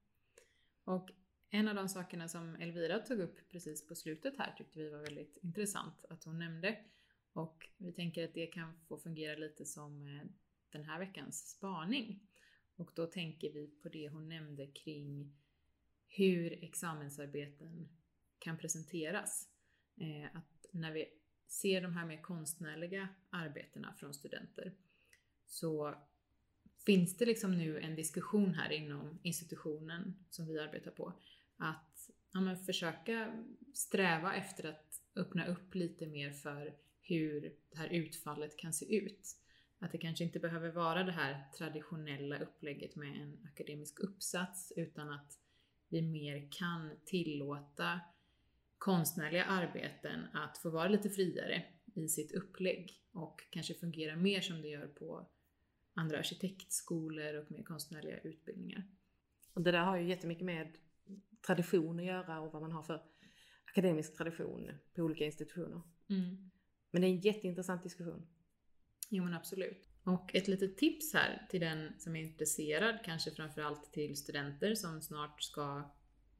Och 0.83 1.09
en 1.49 1.67
av 1.67 1.75
de 1.75 1.89
sakerna 1.89 2.27
som 2.27 2.55
Elvira 2.55 2.99
tog 2.99 3.19
upp 3.19 3.49
precis 3.51 3.87
på 3.87 3.95
slutet 3.95 4.37
här 4.37 4.53
tyckte 4.57 4.79
vi 4.79 4.89
var 4.89 4.99
väldigt 4.99 5.37
intressant 5.41 6.05
att 6.09 6.23
hon 6.23 6.39
nämnde. 6.39 6.77
Och 7.33 7.69
vi 7.77 7.91
tänker 7.91 8.25
att 8.25 8.33
det 8.33 8.47
kan 8.47 8.79
få 8.87 8.97
fungera 8.97 9.35
lite 9.35 9.65
som 9.65 10.07
eh, 10.07 10.23
den 10.71 10.83
här 10.83 10.99
veckans 10.99 11.49
spaning. 11.49 12.27
Och 12.75 12.91
då 12.95 13.05
tänker 13.05 13.53
vi 13.53 13.67
på 13.67 13.89
det 13.89 14.09
hon 14.09 14.29
nämnde 14.29 14.67
kring 14.67 15.35
hur 16.07 16.63
examensarbeten 16.63 17.89
kan 18.39 18.57
presenteras. 18.57 19.49
Eh, 20.01 20.37
att 20.37 20.65
när 20.71 20.91
vi 20.91 21.05
ser 21.47 21.81
de 21.81 21.93
här 21.93 22.05
mer 22.05 22.21
konstnärliga 22.21 23.09
arbetena 23.29 23.93
från 23.93 24.13
studenter 24.13 24.73
så 25.45 25.95
finns 26.85 27.17
det 27.17 27.25
liksom 27.25 27.57
nu 27.57 27.79
en 27.79 27.95
diskussion 27.95 28.53
här 28.53 28.71
inom 28.71 29.19
institutionen 29.23 30.25
som 30.29 30.47
vi 30.47 30.59
arbetar 30.59 30.91
på 30.91 31.13
att 31.57 32.09
ja, 32.33 32.55
försöka 32.65 33.45
sträva 33.73 34.35
efter 34.35 34.69
att 34.69 35.01
öppna 35.15 35.47
upp 35.47 35.75
lite 35.75 36.07
mer 36.07 36.31
för 36.31 36.75
hur 37.01 37.41
det 37.71 37.77
här 37.77 37.89
utfallet 37.89 38.57
kan 38.57 38.73
se 38.73 38.95
ut. 38.95 39.35
Att 39.79 39.91
det 39.91 39.97
kanske 39.97 40.23
inte 40.23 40.39
behöver 40.39 40.71
vara 40.71 41.03
det 41.03 41.11
här 41.11 41.51
traditionella 41.57 42.39
upplägget 42.39 42.95
med 42.95 43.21
en 43.21 43.47
akademisk 43.53 43.99
uppsats 43.99 44.73
utan 44.75 45.09
att 45.09 45.39
vi 45.89 46.01
mer 46.01 46.47
kan 46.51 46.91
tillåta 47.05 47.99
konstnärliga 48.77 49.45
arbeten 49.45 50.25
att 50.33 50.57
få 50.57 50.69
vara 50.69 50.87
lite 50.87 51.09
friare 51.09 51.63
i 51.95 52.07
sitt 52.07 52.31
upplägg 52.31 53.03
och 53.11 53.41
kanske 53.49 53.73
fungera 53.73 54.15
mer 54.15 54.41
som 54.41 54.61
det 54.61 54.67
gör 54.67 54.87
på 54.87 55.27
andra 55.93 56.17
arkitektskolor 56.17 57.33
och 57.33 57.51
mer 57.51 57.63
konstnärliga 57.63 58.19
utbildningar. 58.19 58.83
Och 59.53 59.61
det 59.61 59.71
där 59.71 59.83
har 59.83 59.97
ju 59.97 60.07
jättemycket 60.07 60.45
med 60.45 60.77
tradition 61.47 61.99
att 61.99 62.05
göra 62.05 62.39
och 62.39 62.53
vad 62.53 62.61
man 62.61 62.71
har 62.71 62.83
för 62.83 63.03
akademisk 63.65 64.17
tradition 64.17 64.71
på 64.95 65.01
olika 65.01 65.25
institutioner. 65.25 65.81
Mm. 66.09 66.51
Men 66.91 67.01
det 67.01 67.07
är 67.07 67.11
en 67.11 67.19
jätteintressant 67.19 67.83
diskussion. 67.83 68.27
Jo 69.09 69.23
men 69.23 69.33
absolut. 69.33 69.89
Och 70.03 70.35
ett 70.35 70.47
litet 70.47 70.77
tips 70.77 71.13
här 71.13 71.47
till 71.49 71.59
den 71.59 71.93
som 71.99 72.15
är 72.15 72.21
intresserad, 72.21 72.99
kanske 73.05 73.31
framförallt 73.31 73.91
till 73.91 74.17
studenter 74.17 74.75
som 74.75 75.01
snart 75.01 75.43
ska 75.43 75.91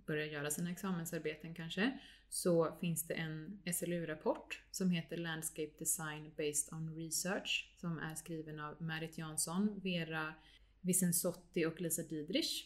börja 0.05 0.25
göra 0.25 0.51
sina 0.51 0.71
examensarbeten 0.71 1.55
kanske, 1.55 1.99
så 2.29 2.77
finns 2.81 3.07
det 3.07 3.13
en 3.13 3.61
SLU-rapport 3.73 4.63
som 4.71 4.91
heter 4.91 5.17
Landscape 5.17 5.71
Design 5.79 6.31
Based 6.37 6.73
on 6.73 6.95
Research 6.95 7.75
som 7.77 7.99
är 7.99 8.15
skriven 8.15 8.59
av 8.59 8.81
Marit 8.81 9.17
Jansson, 9.17 9.79
Vera 9.83 10.33
Vicensotti 10.81 11.65
och 11.65 11.81
Lisa 11.81 12.03
Diedrich 12.03 12.65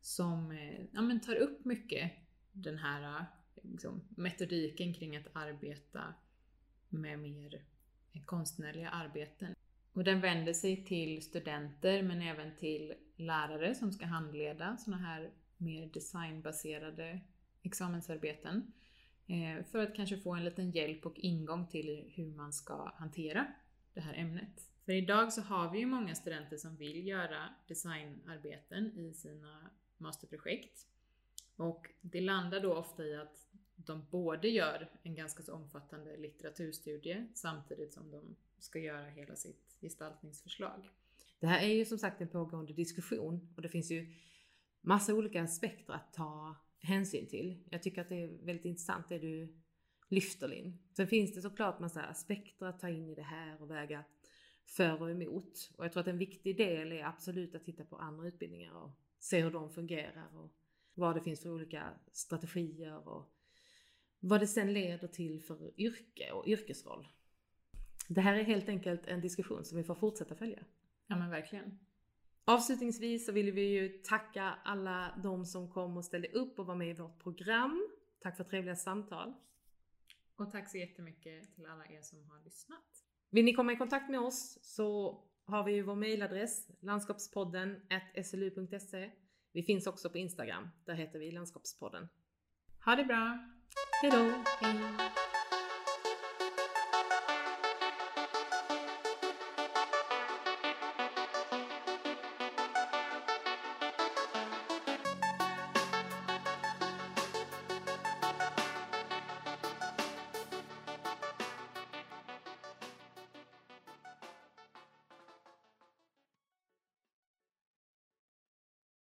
som 0.00 0.50
eh, 0.50 0.84
ja, 0.92 1.02
men 1.02 1.20
tar 1.20 1.34
upp 1.34 1.64
mycket 1.64 2.12
den 2.52 2.78
här 2.78 3.02
eh, 3.02 3.24
liksom, 3.62 4.00
metodiken 4.08 4.94
kring 4.94 5.16
att 5.16 5.26
arbeta 5.32 6.14
med 6.88 7.18
mer 7.18 7.64
konstnärliga 8.20 8.88
arbeten. 8.88 9.54
Och 9.92 10.04
den 10.04 10.20
vänder 10.20 10.52
sig 10.52 10.84
till 10.84 11.22
studenter 11.22 12.02
men 12.02 12.22
även 12.22 12.56
till 12.56 12.94
lärare 13.16 13.74
som 13.74 13.92
ska 13.92 14.06
handleda 14.06 14.76
sådana 14.76 15.02
här 15.02 15.30
mer 15.56 15.86
designbaserade 15.86 17.20
examensarbeten. 17.62 18.72
Eh, 19.26 19.64
för 19.64 19.78
att 19.78 19.94
kanske 19.94 20.16
få 20.16 20.34
en 20.34 20.44
liten 20.44 20.70
hjälp 20.70 21.06
och 21.06 21.18
ingång 21.18 21.66
till 21.66 22.12
hur 22.14 22.26
man 22.26 22.52
ska 22.52 22.92
hantera 22.96 23.46
det 23.94 24.00
här 24.00 24.14
ämnet. 24.14 24.70
För 24.84 24.92
idag 24.92 25.32
så 25.32 25.40
har 25.40 25.70
vi 25.70 25.78
ju 25.78 25.86
många 25.86 26.14
studenter 26.14 26.56
som 26.56 26.76
vill 26.76 27.06
göra 27.06 27.48
designarbeten 27.68 28.98
i 28.98 29.14
sina 29.14 29.70
masterprojekt. 29.96 30.86
Och 31.56 31.90
det 32.00 32.20
landar 32.20 32.60
då 32.60 32.74
ofta 32.74 33.04
i 33.04 33.16
att 33.16 33.43
de 33.76 34.06
både 34.10 34.48
gör 34.48 34.90
en 35.02 35.14
ganska 35.14 35.42
så 35.42 35.54
omfattande 35.54 36.16
litteraturstudie 36.16 37.26
samtidigt 37.34 37.92
som 37.94 38.10
de 38.10 38.36
ska 38.58 38.78
göra 38.78 39.04
hela 39.04 39.36
sitt 39.36 39.76
gestaltningsförslag. 39.80 40.90
Det 41.40 41.46
här 41.46 41.62
är 41.62 41.74
ju 41.74 41.84
som 41.84 41.98
sagt 41.98 42.20
en 42.20 42.28
pågående 42.28 42.72
diskussion 42.72 43.52
och 43.56 43.62
det 43.62 43.68
finns 43.68 43.90
ju 43.90 44.14
massa 44.80 45.14
olika 45.14 45.42
aspekter 45.42 45.92
att 45.92 46.12
ta 46.12 46.56
hänsyn 46.78 47.26
till. 47.26 47.64
Jag 47.70 47.82
tycker 47.82 48.00
att 48.00 48.08
det 48.08 48.22
är 48.22 48.28
väldigt 48.28 48.64
intressant 48.64 49.08
det 49.08 49.18
du 49.18 49.62
lyfter 50.08 50.48
Linn. 50.48 50.78
Sen 50.96 51.06
finns 51.06 51.34
det 51.34 51.42
såklart 51.42 51.80
massa 51.80 52.02
aspekter 52.02 52.66
att 52.66 52.80
ta 52.80 52.88
in 52.88 53.08
i 53.08 53.14
det 53.14 53.22
här 53.22 53.62
och 53.62 53.70
väga 53.70 54.04
för 54.66 55.02
och 55.02 55.10
emot. 55.10 55.70
Och 55.76 55.84
jag 55.84 55.92
tror 55.92 56.00
att 56.00 56.08
en 56.08 56.18
viktig 56.18 56.56
del 56.56 56.92
är 56.92 57.04
absolut 57.04 57.54
att 57.54 57.64
titta 57.64 57.84
på 57.84 57.96
andra 57.96 58.28
utbildningar 58.28 58.72
och 58.72 58.90
se 59.18 59.42
hur 59.42 59.50
de 59.50 59.70
fungerar 59.70 60.38
och 60.38 60.52
vad 60.94 61.16
det 61.16 61.20
finns 61.20 61.42
för 61.42 61.50
olika 61.50 61.94
strategier 62.12 63.08
och 63.08 63.33
vad 64.28 64.40
det 64.40 64.46
sen 64.46 64.72
leder 64.72 65.08
till 65.08 65.40
för 65.40 65.80
yrke 65.80 66.32
och 66.32 66.46
yrkesroll. 66.46 67.08
Det 68.08 68.20
här 68.20 68.34
är 68.34 68.44
helt 68.44 68.68
enkelt 68.68 69.06
en 69.06 69.20
diskussion 69.20 69.64
som 69.64 69.78
vi 69.78 69.84
får 69.84 69.94
fortsätta 69.94 70.34
följa. 70.34 70.64
Ja 71.06 71.16
men 71.16 71.30
verkligen. 71.30 71.78
Avslutningsvis 72.44 73.26
så 73.26 73.32
vill 73.32 73.52
vi 73.52 73.62
ju 73.62 73.88
tacka 73.88 74.42
alla 74.64 75.20
de 75.22 75.44
som 75.44 75.70
kom 75.70 75.96
och 75.96 76.04
ställde 76.04 76.28
upp 76.28 76.58
och 76.58 76.66
var 76.66 76.74
med 76.74 76.90
i 76.90 76.92
vårt 76.92 77.22
program. 77.22 77.88
Tack 78.20 78.36
för 78.36 78.44
trevliga 78.44 78.76
samtal. 78.76 79.34
Och 80.36 80.52
tack 80.52 80.70
så 80.70 80.78
jättemycket 80.78 81.54
till 81.54 81.66
alla 81.66 81.86
er 81.86 82.02
som 82.02 82.30
har 82.30 82.44
lyssnat. 82.44 83.04
Vill 83.30 83.44
ni 83.44 83.54
komma 83.54 83.72
i 83.72 83.76
kontakt 83.76 84.10
med 84.10 84.20
oss 84.20 84.58
så 84.62 85.18
har 85.44 85.64
vi 85.64 85.72
ju 85.72 85.82
vår 85.82 85.94
mejladress 85.94 86.70
landskapspodden 86.80 87.80
slu.se. 88.24 89.10
Vi 89.52 89.62
finns 89.62 89.86
också 89.86 90.10
på 90.10 90.18
Instagram. 90.18 90.68
Där 90.84 90.94
heter 90.94 91.18
vi 91.18 91.30
landskapspodden. 91.30 92.08
Ha 92.84 92.96
det 92.96 93.04
bra! 93.04 93.53
Hejdå! 94.02 94.32
Hej! 94.60 95.23